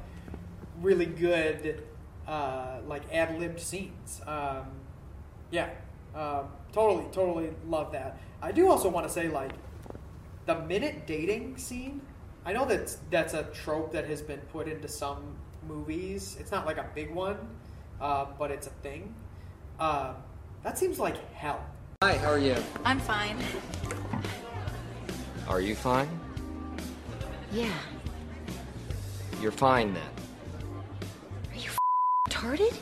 really 0.82 1.06
good, 1.06 1.84
uh, 2.28 2.80
like 2.88 3.04
ad 3.14 3.38
libbed 3.40 3.60
scenes. 3.60 4.22
Um, 4.26 4.66
yeah, 5.52 5.70
um, 6.16 6.48
totally, 6.72 7.06
totally 7.12 7.52
love 7.68 7.92
that. 7.92 8.18
I 8.42 8.52
do 8.52 8.70
also 8.70 8.90
want 8.90 9.08
to 9.08 9.14
say, 9.14 9.28
like, 9.28 9.52
the 10.46 10.60
minute 10.62 11.06
dating 11.06 11.58
scene. 11.58 12.02
I 12.46 12.54
know 12.54 12.66
that 12.66 12.96
that's 13.12 13.34
a 13.34 13.44
trope 13.54 13.92
that 13.92 14.06
has 14.08 14.22
been 14.22 14.40
put 14.52 14.68
into 14.68 14.88
some 14.88 15.36
movies. 15.68 16.38
It's 16.40 16.52
not 16.52 16.66
like 16.66 16.78
a 16.78 16.88
big 16.96 17.14
one, 17.14 17.38
uh, 18.00 18.26
but 18.38 18.50
it's 18.50 18.68
a 18.68 18.72
thing. 18.82 19.14
Uh, 19.80 20.14
that 20.64 20.78
seems 20.78 21.00
like 21.00 21.18
hell. 21.34 21.64
Hi, 22.02 22.18
how 22.18 22.30
are 22.30 22.40
you? 22.40 22.56
I'm 22.86 23.00
fine. 23.00 23.38
Are 25.48 25.62
you 25.62 25.76
fine? 25.76 26.08
Yeah. 27.52 27.74
You're 29.42 29.52
fine 29.52 29.94
then. 29.94 30.04
Are 31.52 31.58
you 31.58 31.70
retarded? 32.28 32.78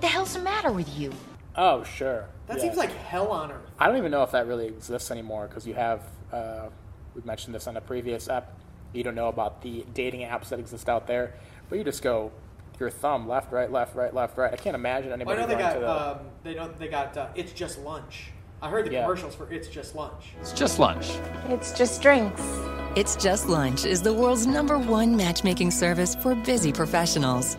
The 0.00 0.06
hell's 0.06 0.34
the 0.34 0.40
matter 0.40 0.72
with 0.72 0.88
you? 0.98 1.12
Oh, 1.56 1.82
sure. 1.84 2.26
That 2.46 2.56
Yeah. 2.56 2.62
seems 2.64 2.76
like 2.76 2.92
hell 2.92 3.28
on 3.32 3.50
earth. 3.52 3.60
I 3.78 3.86
don't 3.86 3.96
even 3.96 4.10
know 4.10 4.22
if 4.22 4.30
that 4.32 4.46
really 4.46 4.66
exists 4.66 5.10
anymore 5.10 5.46
because 5.48 5.66
you 5.66 5.74
have, 5.74 6.02
uh, 6.32 6.68
we 7.14 7.22
mentioned 7.24 7.54
this 7.54 7.66
on 7.66 7.76
a 7.76 7.80
previous 7.80 8.28
app. 8.28 8.52
You 8.92 9.02
don't 9.04 9.14
know 9.14 9.28
about 9.28 9.62
the 9.62 9.84
dating 9.94 10.20
apps 10.22 10.48
that 10.48 10.58
exist 10.58 10.88
out 10.88 11.06
there, 11.06 11.34
but 11.68 11.78
you 11.78 11.84
just 11.84 12.02
go 12.02 12.30
your 12.78 12.90
thumb 12.90 13.28
left, 13.28 13.52
right, 13.52 13.70
left, 13.70 13.94
right, 13.94 14.14
left, 14.14 14.38
right. 14.38 14.52
I 14.52 14.56
can't 14.56 14.74
imagine 14.74 15.10
Well, 15.10 15.12
I 15.12 15.16
anybody 15.16 15.40
know 15.42 15.46
they 15.46 15.54
going 15.54 15.64
got 15.66 15.74
to 15.74 15.80
the. 15.80 15.90
um, 15.90 16.18
they 16.42 16.54
know 16.54 16.70
they 16.78 16.88
got 16.88 17.16
uh, 17.16 17.26
it's 17.34 17.52
just 17.52 17.78
lunch. 17.80 18.30
I 18.62 18.70
heard 18.70 18.86
the 18.86 18.92
Yeah. 18.92 19.02
commercials 19.02 19.34
for 19.34 19.50
it's 19.52 19.68
just 19.68 19.94
lunch. 19.94 20.34
It's 20.40 20.52
just 20.52 20.78
lunch. 20.78 21.18
It's 21.48 21.72
just 21.76 22.00
drinks. 22.00 22.42
It's 22.96 23.14
Just 23.16 23.48
Lunch 23.48 23.84
is 23.84 24.02
the 24.02 24.12
world's 24.12 24.46
number 24.48 24.76
one 24.78 25.16
matchmaking 25.16 25.70
service 25.70 26.14
for 26.16 26.34
busy 26.34 26.72
professionals. 26.72 27.56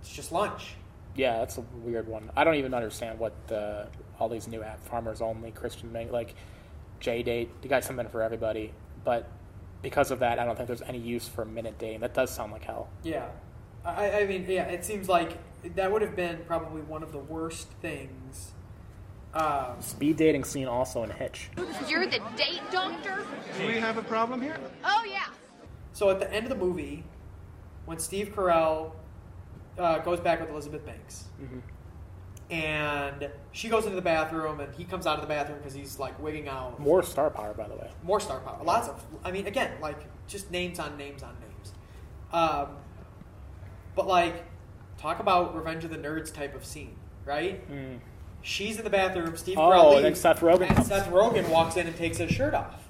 It's 0.00 0.10
just 0.12 0.32
lunch. 0.32 0.75
Yeah, 1.16 1.38
that's 1.38 1.58
a 1.58 1.62
weird 1.82 2.06
one. 2.06 2.30
I 2.36 2.44
don't 2.44 2.56
even 2.56 2.74
understand 2.74 3.18
what 3.18 3.34
uh, 3.50 3.86
all 4.20 4.28
these 4.28 4.46
new 4.46 4.62
app 4.62 4.84
farmers 4.84 5.20
only 5.20 5.50
Christian 5.50 5.92
make 5.92 6.12
like 6.12 6.34
JDate. 7.00 7.48
You 7.62 7.68
got 7.68 7.84
something 7.84 8.08
for 8.08 8.22
everybody, 8.22 8.72
but 9.04 9.28
because 9.82 10.10
of 10.10 10.18
that, 10.20 10.38
I 10.38 10.44
don't 10.44 10.56
think 10.56 10.66
there's 10.66 10.82
any 10.82 10.98
use 10.98 11.26
for 11.26 11.44
minute 11.44 11.78
dating. 11.78 12.00
That 12.00 12.14
does 12.14 12.30
sound 12.30 12.52
like 12.52 12.64
hell. 12.64 12.88
Yeah, 13.02 13.28
I, 13.84 14.10
I 14.20 14.26
mean, 14.26 14.44
yeah, 14.48 14.64
it 14.64 14.84
seems 14.84 15.08
like 15.08 15.38
that 15.74 15.90
would 15.90 16.02
have 16.02 16.14
been 16.16 16.38
probably 16.46 16.82
one 16.82 17.02
of 17.02 17.12
the 17.12 17.18
worst 17.18 17.68
things. 17.80 18.52
Um, 19.34 19.80
Speed 19.80 20.16
dating 20.16 20.44
scene 20.44 20.66
also 20.66 21.02
in 21.02 21.10
Hitch. 21.10 21.50
You're 21.88 22.06
the 22.06 22.20
date 22.36 22.62
doctor? 22.72 23.24
Do 23.58 23.66
we 23.66 23.74
have 23.74 23.98
a 23.98 24.02
problem 24.02 24.40
here? 24.40 24.56
Oh, 24.84 25.04
yeah. 25.06 25.26
so 25.92 26.08
at 26.10 26.18
the 26.20 26.32
end 26.32 26.46
of 26.46 26.50
the 26.50 26.56
movie, 26.64 27.04
when 27.84 27.98
Steve 27.98 28.32
Carell 28.34 28.92
uh, 29.78 29.98
goes 29.98 30.20
back 30.20 30.40
with 30.40 30.50
Elizabeth 30.50 30.84
Banks, 30.86 31.24
and 32.50 33.28
she 33.52 33.68
goes 33.68 33.84
into 33.84 33.96
the 33.96 34.02
bathroom, 34.02 34.60
and 34.60 34.72
he 34.74 34.84
comes 34.84 35.06
out 35.06 35.16
of 35.16 35.20
the 35.20 35.26
bathroom 35.26 35.58
because 35.58 35.74
he's 35.74 35.98
like 35.98 36.20
wigging 36.22 36.48
out. 36.48 36.78
More 36.78 37.02
star 37.02 37.30
power, 37.30 37.52
by 37.54 37.66
the 37.68 37.74
way. 37.74 37.90
More 38.02 38.20
star 38.20 38.38
power. 38.40 38.58
Lots 38.62 38.88
of. 38.88 39.04
I 39.24 39.30
mean, 39.32 39.46
again, 39.46 39.72
like 39.80 39.98
just 40.28 40.50
names 40.50 40.78
on 40.78 40.96
names 40.96 41.22
on 41.22 41.34
names. 41.40 41.72
Um, 42.32 42.76
but 43.94 44.06
like, 44.06 44.44
talk 44.98 45.18
about 45.20 45.56
Revenge 45.56 45.84
of 45.84 45.90
the 45.90 45.98
Nerds 45.98 46.32
type 46.32 46.54
of 46.54 46.64
scene, 46.64 46.94
right? 47.24 47.62
She's 48.42 48.78
in 48.78 48.84
the 48.84 48.90
bathroom. 48.90 49.36
Steve 49.36 49.58
Oh, 49.58 49.62
Carell 49.62 49.96
and 49.96 50.04
leaves, 50.04 50.20
Seth 50.20 50.40
Rogen 50.40 50.70
and. 50.70 50.86
Seth 50.86 51.08
Rogen 51.08 51.48
walks 51.48 51.76
in 51.76 51.86
and 51.88 51.96
takes 51.96 52.18
his 52.18 52.30
shirt 52.30 52.54
off. 52.54 52.82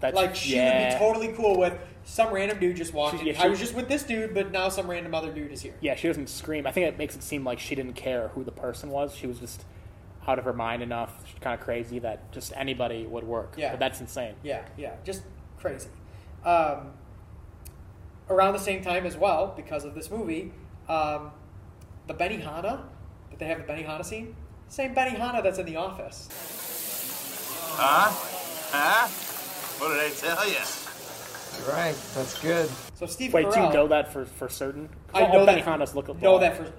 That's, 0.00 0.16
like 0.16 0.34
she 0.34 0.56
would 0.58 0.88
be 0.90 0.94
totally 0.98 1.28
cool 1.28 1.56
with 1.56 1.78
some 2.04 2.32
random 2.32 2.58
dude 2.58 2.76
just 2.76 2.92
walked 2.92 3.18
She- 3.20 3.26
yeah, 3.30 3.42
I 3.42 3.48
was 3.48 3.58
just 3.58 3.74
with 3.74 3.88
this 3.88 4.02
dude, 4.02 4.34
but 4.34 4.50
now 4.50 4.68
some 4.68 4.88
random 4.90 5.14
other 5.14 5.30
dude 5.32 5.52
is 5.52 5.60
here. 5.62 5.74
Yeah, 5.80 5.94
she 5.94 6.08
doesn't 6.08 6.28
scream. 6.28 6.66
I 6.66 6.72
think 6.72 6.86
it 6.88 6.98
makes 6.98 7.14
it 7.16 7.22
seem 7.22 7.44
like 7.44 7.58
she 7.60 7.74
didn't 7.74 7.94
care 7.94 8.28
who 8.28 8.42
the 8.44 8.52
person 8.52 8.90
was. 8.90 9.14
She 9.14 9.26
was 9.26 9.38
just 9.38 9.64
out 10.26 10.38
of 10.38 10.44
her 10.44 10.52
mind 10.52 10.82
enough, 10.82 11.24
kind 11.40 11.58
of 11.58 11.64
crazy 11.64 11.98
that 12.00 12.30
just 12.32 12.52
anybody 12.56 13.06
would 13.06 13.24
work. 13.24 13.54
Yeah. 13.56 13.70
but 13.72 13.80
that's 13.80 14.00
insane. 14.00 14.34
Yeah, 14.42 14.62
yeah, 14.76 14.94
just 15.04 15.22
crazy. 15.58 15.88
Um, 16.44 16.92
around 18.30 18.52
the 18.54 18.58
same 18.60 18.82
time 18.82 19.04
as 19.06 19.16
well, 19.16 19.52
because 19.56 19.84
of 19.84 19.94
this 19.94 20.10
movie, 20.10 20.52
um, 20.88 21.30
the 22.06 22.14
Benihana 22.14 22.82
that 23.30 23.38
they 23.38 23.46
have 23.46 23.64
the 23.66 23.72
Benihana 23.72 24.04
scene, 24.04 24.34
same 24.68 24.94
Benihana 24.94 25.42
that's 25.42 25.58
in 25.58 25.66
The 25.66 25.76
Office. 25.76 26.28
Huh? 27.74 28.10
Huh? 28.72 29.08
What 29.78 29.88
did 29.94 30.12
I 30.12 30.14
tell 30.14 30.48
you? 30.48 30.56
Right, 31.68 31.94
that's 32.14 32.38
good. 32.40 32.68
So 32.94 33.06
Steve 33.06 33.32
Wait, 33.32 33.42
do 33.42 33.48
you 33.60 33.66
Carell- 33.66 33.74
know 33.74 33.88
that 33.88 34.12
for, 34.12 34.24
for 34.24 34.48
certain? 34.48 34.88
'Cause 35.08 35.22
I 35.22 35.26
all 35.26 35.32
know 35.32 35.46
that. 35.46 35.64
Benihanas 35.64 35.94
look 35.94 36.08
know 36.20 36.36
alike. 36.36 36.40
that 36.40 36.56
for 36.56 36.72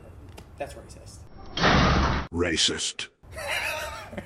that's 0.58 0.74
racist. 0.74 2.28
Racist. 2.32 3.08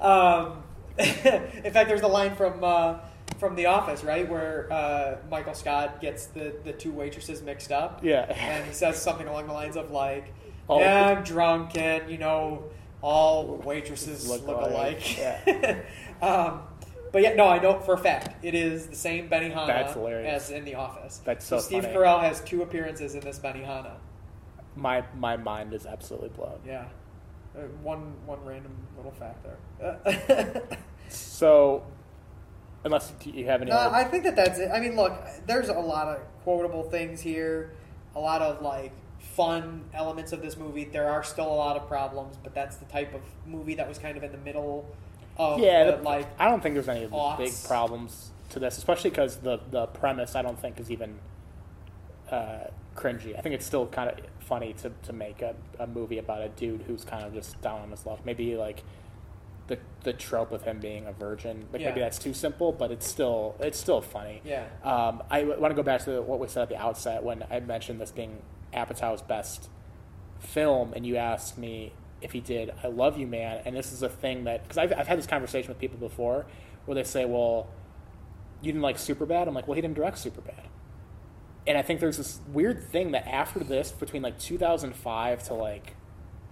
Um, 0.00 0.62
in 0.98 1.72
fact, 1.72 1.88
there's 1.88 2.02
the 2.02 2.08
line 2.08 2.34
from 2.36 2.62
uh, 2.62 2.98
from 3.38 3.54
The 3.56 3.66
Office, 3.66 4.04
right, 4.04 4.28
where 4.28 4.70
uh, 4.70 5.16
Michael 5.30 5.54
Scott 5.54 6.00
gets 6.00 6.26
the, 6.26 6.54
the 6.62 6.72
two 6.72 6.92
waitresses 6.92 7.40
mixed 7.42 7.72
up. 7.72 8.00
Yeah. 8.04 8.22
and 8.30 8.66
he 8.66 8.72
says 8.74 9.00
something 9.00 9.26
along 9.26 9.46
the 9.46 9.52
lines 9.54 9.76
of 9.76 9.90
like, 9.90 10.34
Oh. 10.68 10.78
"Yeah, 10.80 11.06
I'm 11.16 11.24
drunk, 11.24 11.76
and 11.78 12.10
you 12.10 12.18
know, 12.18 12.64
all 13.00 13.56
waitresses 13.64 14.28
look, 14.28 14.46
Look 14.46 14.58
alike." 14.60 15.18
alike, 15.46 15.86
um, 16.22 16.60
but 17.14 17.22
yeah, 17.22 17.32
no, 17.34 17.46
I 17.46 17.60
know 17.60 17.78
for 17.78 17.94
a 17.94 17.98
fact 17.98 18.44
it 18.44 18.56
is 18.56 18.88
the 18.88 18.96
same 18.96 19.28
Benihana 19.28 19.68
That's 19.68 19.92
hilarious. 19.92 20.46
as 20.46 20.50
in 20.50 20.64
The 20.64 20.74
Office. 20.74 21.20
That's 21.24 21.46
so 21.46 21.60
Steve 21.60 21.84
funny. 21.84 21.94
Carell 21.94 22.20
has 22.20 22.40
two 22.40 22.62
appearances 22.62 23.14
in 23.14 23.20
this 23.20 23.38
Benihana. 23.38 23.92
My 24.74 25.04
my 25.16 25.36
mind 25.36 25.72
is 25.74 25.86
absolutely 25.86 26.30
blown. 26.30 26.58
Yeah, 26.66 26.86
uh, 27.56 27.60
one 27.84 28.14
one 28.26 28.44
random 28.44 28.76
little 28.96 29.12
fact 29.12 29.46
there. 29.80 30.62
So, 31.08 31.86
unless 32.82 33.12
you 33.24 33.44
have 33.46 33.62
any, 33.62 33.70
No, 33.70 33.76
other- 33.76 33.94
I 33.94 34.02
think 34.04 34.24
that 34.24 34.34
that's 34.34 34.58
it. 34.58 34.70
I 34.72 34.80
mean, 34.80 34.96
look, 34.96 35.12
there's 35.46 35.68
a 35.68 35.74
lot 35.74 36.08
of 36.08 36.20
quotable 36.42 36.82
things 36.82 37.20
here, 37.20 37.74
a 38.16 38.20
lot 38.20 38.42
of 38.42 38.60
like 38.62 38.90
fun 39.18 39.84
elements 39.94 40.32
of 40.32 40.42
this 40.42 40.56
movie. 40.56 40.84
There 40.84 41.08
are 41.08 41.22
still 41.22 41.46
a 41.46 41.54
lot 41.54 41.76
of 41.76 41.86
problems, 41.86 42.36
but 42.42 42.54
that's 42.54 42.78
the 42.78 42.86
type 42.86 43.14
of 43.14 43.20
movie 43.46 43.74
that 43.76 43.88
was 43.88 43.98
kind 43.98 44.16
of 44.16 44.24
in 44.24 44.32
the 44.32 44.38
middle 44.38 44.86
of 45.36 45.58
yeah, 45.60 45.84
the, 45.84 45.96
the- 45.96 46.02
like 46.02 46.26
I 46.38 46.48
don't 46.48 46.62
think 46.62 46.74
there's 46.74 46.88
any 46.88 47.06
aughts. 47.06 47.38
big 47.38 47.52
problems 47.66 48.30
to 48.50 48.58
this, 48.58 48.78
especially 48.78 49.10
because 49.10 49.36
the 49.38 49.58
the 49.70 49.86
premise 49.86 50.34
I 50.34 50.42
don't 50.42 50.58
think 50.58 50.78
is 50.80 50.90
even 50.90 51.18
uh, 52.30 52.64
cringy. 52.96 53.36
I 53.38 53.40
think 53.42 53.54
it's 53.54 53.66
still 53.66 53.86
kind 53.86 54.10
of 54.10 54.18
funny 54.40 54.74
to, 54.74 54.92
to 55.04 55.12
make 55.12 55.40
a, 55.42 55.54
a 55.78 55.86
movie 55.86 56.18
about 56.18 56.42
a 56.42 56.48
dude 56.48 56.82
who's 56.82 57.04
kind 57.04 57.24
of 57.24 57.32
just 57.34 57.60
down 57.62 57.80
on 57.80 57.90
his 57.90 58.04
luck. 58.06 58.20
Maybe 58.24 58.56
like 58.56 58.82
the 59.66 59.78
the 60.02 60.12
trope 60.12 60.52
of 60.52 60.62
him 60.62 60.78
being 60.78 61.06
a 61.06 61.12
virgin, 61.12 61.66
like 61.72 61.80
maybe 61.82 62.00
that's 62.00 62.18
too 62.18 62.34
simple, 62.34 62.70
but 62.72 62.90
it's 62.90 63.06
still 63.08 63.56
it's 63.60 63.78
still 63.78 64.00
funny. 64.00 64.40
Yeah. 64.44 64.66
Um, 64.82 65.22
I 65.30 65.44
want 65.44 65.70
to 65.70 65.74
go 65.74 65.82
back 65.82 66.04
to 66.04 66.20
what 66.22 66.38
we 66.38 66.48
said 66.48 66.62
at 66.64 66.68
the 66.68 66.76
outset 66.76 67.22
when 67.24 67.44
I 67.50 67.60
mentioned 67.60 68.00
this 68.00 68.10
being 68.10 68.42
Apatow's 68.74 69.22
best 69.22 69.68
film, 70.38 70.92
and 70.94 71.06
you 71.06 71.16
asked 71.16 71.56
me 71.56 71.92
if 72.24 72.32
he 72.32 72.40
did 72.40 72.72
"I 72.82 72.88
Love 72.88 73.18
You, 73.18 73.26
Man," 73.26 73.62
and 73.64 73.76
this 73.76 73.92
is 73.92 74.02
a 74.02 74.08
thing 74.08 74.44
that 74.44 74.62
because 74.62 74.78
I've, 74.78 74.92
I've 74.92 75.06
had 75.06 75.18
this 75.18 75.26
conversation 75.26 75.68
with 75.68 75.78
people 75.78 75.98
before, 75.98 76.46
where 76.86 76.94
they 76.94 77.04
say, 77.04 77.24
"Well, 77.24 77.68
you 78.62 78.72
didn't 78.72 78.82
like 78.82 78.96
Superbad." 78.96 79.46
I'm 79.46 79.54
like, 79.54 79.68
"Well, 79.68 79.76
he 79.76 79.82
didn't 79.82 79.94
direct 79.94 80.16
Superbad," 80.16 80.66
and 81.66 81.78
I 81.78 81.82
think 81.82 82.00
there's 82.00 82.16
this 82.16 82.40
weird 82.48 82.82
thing 82.82 83.12
that 83.12 83.26
after 83.28 83.60
this, 83.60 83.92
between 83.92 84.22
like 84.22 84.38
2005 84.38 85.42
to 85.44 85.54
like 85.54 85.94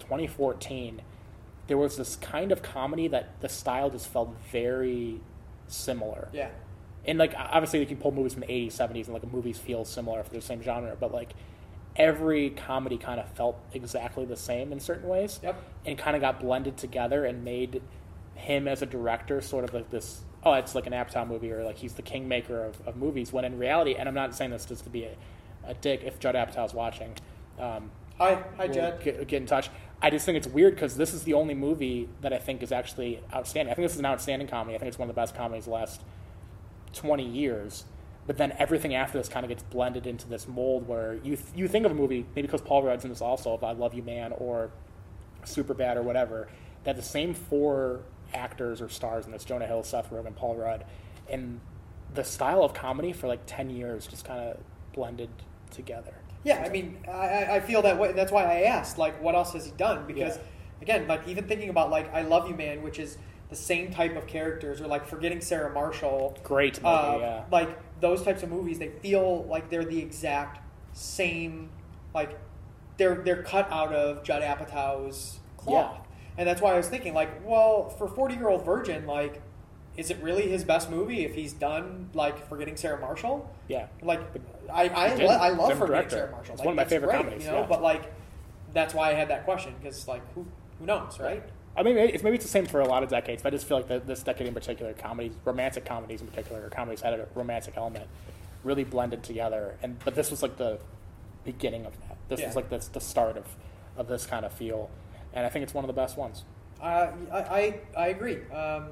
2014, 0.00 1.02
there 1.66 1.78
was 1.78 1.96
this 1.96 2.16
kind 2.16 2.52
of 2.52 2.62
comedy 2.62 3.08
that 3.08 3.40
the 3.40 3.48
style 3.48 3.90
just 3.90 4.08
felt 4.08 4.36
very 4.50 5.20
similar. 5.66 6.28
Yeah. 6.32 6.50
And 7.04 7.18
like 7.18 7.34
obviously 7.36 7.80
you 7.80 7.86
can 7.86 7.96
pull 7.96 8.12
movies 8.12 8.34
from 8.34 8.40
the 8.42 8.46
80s, 8.46 8.74
70s, 8.74 9.06
and 9.06 9.14
like 9.14 9.30
movies 9.32 9.58
feel 9.58 9.84
similar 9.84 10.20
if 10.20 10.30
they're 10.30 10.40
the 10.40 10.46
same 10.46 10.62
genre, 10.62 10.96
but 10.98 11.12
like 11.12 11.34
every 11.96 12.50
comedy 12.50 12.96
kind 12.96 13.20
of 13.20 13.28
felt 13.30 13.58
exactly 13.72 14.24
the 14.24 14.36
same 14.36 14.72
in 14.72 14.80
certain 14.80 15.08
ways. 15.08 15.40
Yep. 15.42 15.62
And 15.84 15.98
kind 15.98 16.16
of 16.16 16.22
got 16.22 16.40
blended 16.40 16.76
together 16.76 17.24
and 17.24 17.44
made 17.44 17.82
him 18.34 18.66
as 18.66 18.82
a 18.82 18.86
director 18.86 19.40
sort 19.40 19.64
of 19.64 19.74
like 19.74 19.90
this 19.90 20.22
oh, 20.44 20.54
it's 20.54 20.74
like 20.74 20.86
an 20.86 20.92
Apatow 20.92 21.26
movie 21.26 21.52
or 21.52 21.62
like 21.62 21.76
he's 21.76 21.94
the 21.94 22.02
kingmaker 22.02 22.64
of, 22.64 22.80
of 22.86 22.96
movies 22.96 23.32
when 23.32 23.44
in 23.44 23.58
reality 23.58 23.94
and 23.94 24.08
I'm 24.08 24.14
not 24.14 24.34
saying 24.34 24.50
this 24.50 24.64
just 24.64 24.84
to 24.84 24.90
be 24.90 25.04
a, 25.04 25.14
a 25.64 25.74
dick 25.74 26.02
if 26.04 26.18
Judd 26.18 26.34
Apatow's 26.34 26.74
watching. 26.74 27.14
Um, 27.58 27.90
Hi, 28.18 28.34
hi, 28.34 28.66
we'll 28.66 28.74
Judd. 28.74 29.00
Get, 29.02 29.26
get 29.28 29.40
in 29.40 29.46
touch. 29.46 29.70
I 30.00 30.10
just 30.10 30.26
think 30.26 30.36
it's 30.36 30.46
weird 30.46 30.74
because 30.74 30.96
this 30.96 31.14
is 31.14 31.22
the 31.22 31.34
only 31.34 31.54
movie 31.54 32.08
that 32.20 32.32
I 32.32 32.38
think 32.38 32.62
is 32.62 32.72
actually 32.72 33.20
outstanding. 33.32 33.72
I 33.72 33.74
think 33.74 33.86
this 33.86 33.94
is 33.94 34.00
an 34.00 34.06
outstanding 34.06 34.48
comedy. 34.48 34.74
I 34.74 34.78
think 34.78 34.88
it's 34.88 34.98
one 34.98 35.08
of 35.08 35.14
the 35.14 35.20
best 35.20 35.34
comedies 35.34 35.66
last 35.66 36.02
20 36.92 37.24
years. 37.24 37.84
But 38.26 38.36
then 38.38 38.54
everything 38.58 38.94
after 38.94 39.18
this 39.18 39.28
kind 39.28 39.44
of 39.44 39.48
gets 39.48 39.62
blended 39.64 40.06
into 40.06 40.28
this 40.28 40.46
mold 40.46 40.86
where 40.86 41.14
you 41.14 41.36
th- 41.36 41.48
you 41.56 41.66
think 41.66 41.84
of 41.84 41.90
a 41.92 41.94
movie, 41.94 42.24
maybe 42.36 42.46
because 42.46 42.60
Paul 42.60 42.84
Rudd's 42.84 43.02
in 43.04 43.10
this 43.10 43.20
also, 43.20 43.54
of 43.54 43.64
I 43.64 43.72
Love 43.72 43.94
You 43.94 44.02
Man 44.02 44.32
or 44.32 44.70
Superbad 45.44 45.96
or 45.96 46.02
whatever, 46.02 46.48
that 46.84 46.96
the 46.96 47.02
same 47.02 47.34
four 47.34 48.00
actors 48.32 48.80
or 48.80 48.88
stars 48.88 49.26
in 49.26 49.32
this 49.32 49.44
Jonah 49.44 49.66
Hill, 49.66 49.82
Seth 49.82 50.10
Rogen, 50.10 50.34
Paul 50.36 50.54
Rudd, 50.56 50.84
and 51.28 51.60
the 52.14 52.22
style 52.24 52.62
of 52.62 52.74
comedy 52.74 53.12
for 53.12 53.26
like 53.26 53.40
10 53.46 53.70
years 53.70 54.06
just 54.06 54.24
kind 54.24 54.40
of 54.40 54.58
blended 54.92 55.30
together. 55.70 56.14
Yeah, 56.44 56.62
I 56.64 56.68
mean, 56.68 56.98
I- 57.08 57.10
I, 57.10 57.56
I 57.56 57.60
feel 57.60 57.82
that 57.82 57.98
way. 57.98 58.12
That's 58.12 58.32
why 58.32 58.44
I 58.44 58.62
asked, 58.62 58.98
like, 58.98 59.20
what 59.22 59.34
else 59.34 59.52
has 59.52 59.64
he 59.64 59.70
done? 59.72 60.06
Because, 60.06 60.36
Yeah. 60.36 60.42
again, 60.82 61.06
like, 61.08 61.26
even 61.28 61.44
thinking 61.46 61.68
about, 61.70 61.90
like, 61.90 62.12
I 62.12 62.22
Love 62.22 62.48
You 62.48 62.54
Man, 62.56 62.82
which 62.82 62.98
is 62.98 63.16
the 63.48 63.54
same 63.56 63.92
type 63.92 64.16
of 64.16 64.26
characters, 64.26 64.80
or, 64.80 64.88
like, 64.88 65.06
Forgetting 65.06 65.40
Sarah 65.40 65.72
Marshall. 65.72 66.36
Great 66.42 66.82
movie, 66.82 66.94
uh, 66.94 67.18
yeah. 67.18 67.44
Like, 67.52 67.68
those 68.02 68.22
types 68.22 68.42
of 68.42 68.50
movies, 68.50 68.78
they 68.78 68.88
feel 68.90 69.44
like 69.44 69.70
they're 69.70 69.84
the 69.84 69.98
exact 69.98 70.60
same, 70.92 71.70
like, 72.14 72.38
they're, 72.98 73.14
they're 73.24 73.42
cut 73.42 73.70
out 73.72 73.94
of 73.94 74.22
Judd 74.22 74.42
Apatow's 74.42 75.38
cloth. 75.56 76.06
And 76.36 76.46
that's 76.46 76.60
why 76.60 76.74
I 76.74 76.76
was 76.76 76.88
thinking, 76.88 77.14
like, 77.14 77.46
well, 77.46 77.88
for 77.88 78.06
40 78.08 78.34
Year 78.34 78.48
Old 78.48 78.64
Virgin, 78.66 79.06
like, 79.06 79.40
is 79.96 80.10
it 80.10 80.18
really 80.22 80.48
his 80.48 80.64
best 80.64 80.90
movie 80.90 81.24
if 81.24 81.34
he's 81.34 81.52
done, 81.52 82.10
like, 82.14 82.48
Forgetting 82.48 82.76
Sarah 82.76 83.00
Marshall? 83.00 83.50
Yeah. 83.68 83.86
Like, 84.02 84.20
I 84.72 84.88
I, 84.88 85.14
lo- 85.16 85.26
I 85.28 85.48
love 85.50 85.72
Forgetting 85.72 85.86
director. 85.86 86.10
Sarah 86.16 86.30
Marshall. 86.30 86.52
It's 86.54 86.60
Like, 86.60 86.66
one 86.66 86.72
of 86.72 86.76
my 86.76 86.84
favorite 86.84 87.08
great, 87.10 87.22
comedies, 87.22 87.44
You 87.46 87.52
know, 87.52 87.60
yeah. 87.60 87.66
but 87.66 87.82
like, 87.82 88.12
that's 88.74 88.94
why 88.94 89.10
I 89.10 89.14
had 89.14 89.28
that 89.28 89.44
question 89.44 89.74
because 89.80 90.08
like, 90.08 90.22
who 90.34 90.46
Who 90.78 90.86
knows, 90.86 91.18
right? 91.20 91.42
I 91.76 91.82
mean, 91.82 91.96
it's 91.96 92.22
maybe 92.22 92.36
it's 92.36 92.44
the 92.44 92.50
same 92.50 92.66
for 92.66 92.80
a 92.80 92.86
lot 92.86 93.02
of 93.02 93.08
decades, 93.08 93.42
but 93.42 93.52
I 93.52 93.56
just 93.56 93.66
feel 93.66 93.78
like 93.78 93.88
the, 93.88 94.00
this 94.00 94.22
decade 94.22 94.46
in 94.46 94.54
particular, 94.54 94.92
comedies, 94.92 95.32
romantic 95.44 95.84
comedies 95.84 96.20
in 96.20 96.26
particular, 96.26 96.64
or 96.66 96.68
comedies 96.68 97.00
had 97.00 97.14
a 97.14 97.26
romantic 97.34 97.74
element, 97.76 98.06
really 98.62 98.84
blended 98.84 99.22
together. 99.22 99.76
And 99.82 99.98
but 100.04 100.14
this 100.14 100.30
was 100.30 100.42
like 100.42 100.56
the 100.58 100.78
beginning 101.44 101.86
of 101.86 101.98
that. 102.00 102.16
This 102.28 102.40
Yeah. 102.40 102.46
was 102.48 102.56
like 102.56 102.68
the, 102.68 102.86
the 102.92 103.00
start 103.00 103.36
of, 103.36 103.46
of 103.96 104.06
this 104.08 104.26
kind 104.26 104.44
of 104.44 104.52
feel, 104.52 104.90
and 105.32 105.46
I 105.46 105.48
think 105.48 105.62
it's 105.62 105.72
one 105.74 105.84
of 105.84 105.88
the 105.88 105.94
best 105.94 106.16
ones. 106.18 106.44
Uh, 106.80 107.08
I, 107.32 107.38
I 107.38 107.80
I 107.96 108.06
agree. 108.08 108.38
Um, 108.50 108.88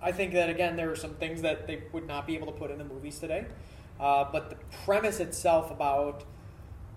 I 0.00 0.12
think 0.12 0.32
that 0.34 0.48
again, 0.48 0.76
there 0.76 0.90
are 0.90 0.96
some 0.96 1.14
things 1.14 1.42
that 1.42 1.66
they 1.66 1.82
would 1.92 2.06
not 2.06 2.26
be 2.26 2.36
able 2.36 2.46
to 2.46 2.52
put 2.52 2.70
in 2.70 2.78
the 2.78 2.84
movies 2.84 3.18
today, 3.18 3.46
uh, 3.98 4.26
but 4.30 4.50
the 4.50 4.56
premise 4.84 5.18
itself 5.18 5.70
about 5.72 6.22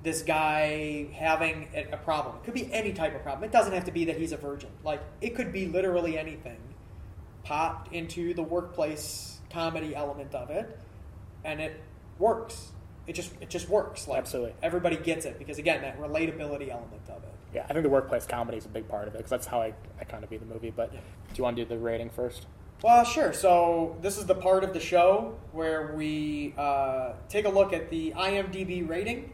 this 0.03 0.21
guy 0.21 1.07
having 1.13 1.67
a, 1.75 1.97
problem 1.97 2.35
it 2.38 2.43
could 2.45 2.53
be 2.53 2.71
any 2.71 2.93
type 2.93 3.15
of 3.15 3.21
problem. 3.21 3.43
It 3.43 3.51
doesn't 3.51 3.73
have 3.73 3.85
to 3.85 3.91
be 3.91 4.05
that 4.05 4.17
he's 4.17 4.31
a 4.31 4.38
virgin. 4.38 4.69
Like 4.83 5.01
it 5.21 5.35
could 5.35 5.51
be 5.51 5.67
literally 5.67 6.17
anything. 6.17 6.57
Popped 7.43 7.93
into 7.93 8.33
the 8.33 8.43
workplace 8.43 9.39
comedy 9.49 9.95
element 9.95 10.35
of 10.35 10.49
it, 10.49 10.77
and 11.43 11.59
it 11.59 11.81
works. 12.19 12.71
It 13.07 13.13
just 13.13 13.31
it 13.41 13.49
just 13.49 13.69
works. 13.69 14.07
Like 14.07 14.19
Absolutely. 14.19 14.53
everybody 14.62 14.97
gets 14.97 15.25
it 15.25 15.39
because 15.39 15.57
again, 15.57 15.81
that 15.81 15.99
relatability 15.99 16.69
element 16.69 17.01
of 17.09 17.23
it. 17.23 17.33
Yeah, 17.53 17.65
I 17.67 17.73
think 17.73 17.83
the 17.83 17.89
workplace 17.89 18.25
comedy 18.27 18.57
is 18.57 18.65
a 18.65 18.69
big 18.69 18.88
part 18.88 19.07
of 19.07 19.15
it 19.15 19.17
because 19.17 19.31
that's 19.31 19.47
how 19.47 19.62
I, 19.62 19.73
I 19.99 20.03
kind 20.03 20.23
of 20.23 20.29
view 20.29 20.38
the 20.38 20.45
movie. 20.45 20.71
But 20.75 20.91
do 20.91 20.99
you 21.35 21.43
want 21.43 21.57
to 21.57 21.63
do 21.63 21.69
the 21.69 21.79
rating 21.79 22.09
first? 22.09 22.45
Well, 22.83 23.03
sure. 23.03 23.33
So 23.33 23.97
this 24.01 24.17
is 24.17 24.25
the 24.25 24.35
part 24.35 24.63
of 24.63 24.73
the 24.73 24.79
show 24.79 25.35
where 25.51 25.93
we 25.95 26.53
uh, 26.57 27.13
take 27.27 27.45
a 27.45 27.49
look 27.49 27.73
at 27.73 27.89
the 27.89 28.12
IMDb 28.12 28.88
rating. 28.88 29.31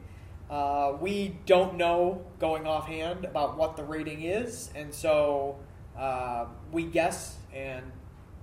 Uh, 0.50 0.96
we 1.02 1.38
don't 1.46 1.76
know 1.76 2.24
going 2.40 2.68
offhand 2.68 3.26
about 3.26 3.58
what 3.58 3.76
the 3.76 3.84
rating 3.84 4.22
is, 4.22 4.70
and 4.76 4.94
so 4.94 5.58
uh, 5.98 6.46
we 6.72 6.84
guess 6.84 7.38
and 7.54 7.84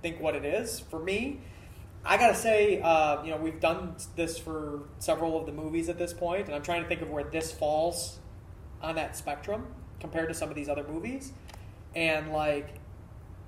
think 0.01 0.19
what 0.19 0.35
it 0.35 0.43
is. 0.43 0.79
For 0.79 0.99
me, 0.99 1.39
I 2.05 2.17
gotta 2.17 2.35
say, 2.35 2.81
uh, 2.81 3.23
you 3.23 3.31
know, 3.31 3.37
we've 3.37 3.61
done 3.61 3.95
this 4.17 4.37
for 4.37 4.81
several 4.99 5.39
of 5.39 5.45
the 5.45 5.53
movies 5.53 5.87
at 5.87 5.97
this 5.97 6.13
point, 6.13 6.47
and 6.47 6.55
I'm 6.55 6.61
trying 6.61 6.83
to 6.83 6.89
think 6.89 7.01
of 7.01 7.09
where 7.09 7.23
this 7.23 7.51
falls 7.53 8.19
on 8.81 8.95
that 8.95 9.15
spectrum 9.15 9.67
compared 10.01 10.27
to 10.27 10.35
some 10.35 10.49
of 10.49 10.55
these 10.55 10.67
other 10.67 10.83
movies. 10.85 11.31
And 11.95 12.33
like, 12.33 12.75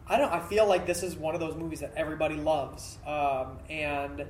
I 0.08 0.18
don't. 0.18 0.32
I 0.32 0.40
feel 0.40 0.66
like 0.66 0.86
this 0.86 1.04
is 1.04 1.16
one 1.18 1.34
of 1.34 1.42
those 1.42 1.56
movies 1.56 1.82
that 1.82 1.94
everybody 1.98 2.36
loves, 2.36 3.00
um, 3.06 3.58
and 3.70 4.26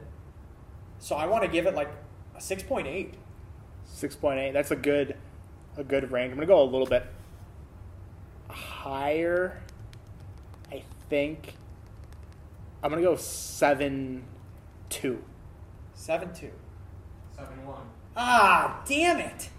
so 0.97 1.15
I 1.15 1.27
want 1.27 1.43
to 1.43 1.49
give 1.49 1.67
it 1.67 1.75
like 1.75 1.91
a 2.35 2.41
six 2.41 2.63
point 2.63 2.87
eight. 2.87 3.13
Six 3.85 4.15
point 4.15 4.39
eight. 4.39 4.51
That's 4.51 4.71
a 4.71 4.75
good 4.75 5.15
a 5.77 5.83
good 5.83 6.11
range. 6.11 6.31
I'm 6.31 6.37
gonna 6.37 6.47
go 6.47 6.61
a 6.61 6.63
little 6.63 6.87
bit 6.87 7.05
higher. 8.49 9.61
I 10.71 10.83
think 11.09 11.55
I'm 12.83 12.89
gonna 12.89 13.01
go 13.01 13.15
seven 13.15 14.23
two. 14.89 15.23
Seven 15.93 16.33
two. 16.33 16.51
Seven 17.35 17.65
one. 17.65 17.81
Ah, 18.17 18.81
damn 18.87 19.19
it! 19.19 19.49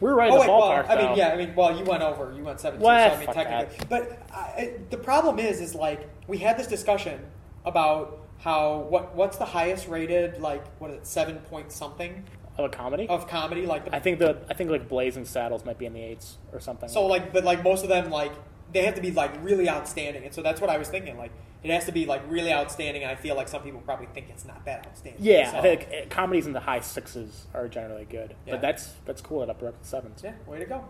We're 0.00 0.14
right 0.14 0.30
oh 0.30 0.34
in 0.34 0.40
wait, 0.40 0.46
the 0.46 0.52
ballpark. 0.52 0.88
well, 0.88 0.98
I 0.98 1.08
mean, 1.08 1.16
yeah, 1.16 1.28
I 1.28 1.36
mean, 1.36 1.54
well, 1.54 1.76
you 1.76 1.84
went 1.84 2.02
over, 2.02 2.32
you 2.36 2.42
went 2.44 2.60
seven 2.60 2.78
two. 2.80 2.84
Well, 2.86 3.10
so 3.10 3.16
I 3.16 3.18
mean, 3.20 3.34
technically, 3.34 3.86
but 3.88 4.22
I, 4.32 4.38
I- 4.38 4.74
the 4.90 4.96
problem 4.98 5.38
is, 5.38 5.60
is 5.60 5.74
like 5.74 6.08
we 6.26 6.38
had 6.38 6.58
this 6.58 6.66
discussion 6.66 7.20
about 7.64 8.18
how 8.38 8.78
what 8.90 9.14
what's 9.14 9.38
the 9.38 9.44
highest 9.46 9.88
rated 9.88 10.40
like 10.40 10.64
what 10.78 10.90
is 10.90 10.96
it 10.98 11.06
seven 11.06 11.36
point 11.36 11.72
something 11.72 12.22
of 12.58 12.64
a 12.64 12.68
comedy 12.68 13.06
of 13.08 13.28
comedy 13.28 13.66
like 13.66 13.84
the, 13.84 13.94
I 13.94 13.98
think 14.00 14.18
the 14.18 14.38
I 14.48 14.54
think 14.54 14.70
like 14.70 14.88
Blazing 14.88 15.24
Saddles 15.24 15.64
might 15.64 15.78
be 15.78 15.86
in 15.86 15.92
the 15.92 16.00
eights 16.02 16.38
or 16.52 16.60
something. 16.60 16.88
So 16.88 17.06
like, 17.06 17.32
but 17.32 17.44
like 17.44 17.62
most 17.62 17.82
of 17.82 17.88
them, 17.88 18.10
like 18.10 18.32
they 18.72 18.82
have 18.84 18.94
to 18.96 19.00
be 19.00 19.10
like 19.10 19.32
really 19.42 19.68
outstanding, 19.68 20.24
and 20.24 20.34
so 20.34 20.42
that's 20.42 20.60
what 20.60 20.70
I 20.70 20.78
was 20.78 20.88
thinking. 20.88 21.16
Like 21.18 21.32
it 21.62 21.70
has 21.70 21.84
to 21.86 21.92
be 21.92 22.06
like 22.06 22.22
really 22.28 22.52
outstanding, 22.52 23.02
and 23.02 23.10
I 23.10 23.14
feel 23.16 23.34
like 23.36 23.48
some 23.48 23.62
people 23.62 23.80
probably 23.80 24.06
think 24.14 24.26
it's 24.30 24.44
not 24.44 24.64
that 24.66 24.86
outstanding. 24.86 25.22
yeah, 25.24 25.50
So- 25.52 25.58
I 25.58 25.62
think 25.62 25.88
uh, 25.90 26.06
comedies 26.08 26.46
in 26.46 26.52
the 26.52 26.60
high 26.60 26.80
sixes 26.80 27.46
are 27.54 27.68
generally 27.68 28.04
good, 28.04 28.34
Yeah. 28.46 28.54
but 28.54 28.60
that's 28.62 28.92
that's 29.04 29.20
cool. 29.20 29.42
It 29.42 29.50
up 29.50 29.60
to 29.60 29.72
sevens. 29.82 30.22
yeah, 30.24 30.32
way 30.46 30.58
to 30.58 30.64
go. 30.66 30.84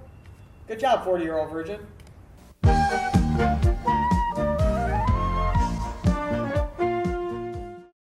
Good 0.68 0.81
job, 0.81 1.05
forty-year-old 1.05 1.50
virgin. 1.50 1.87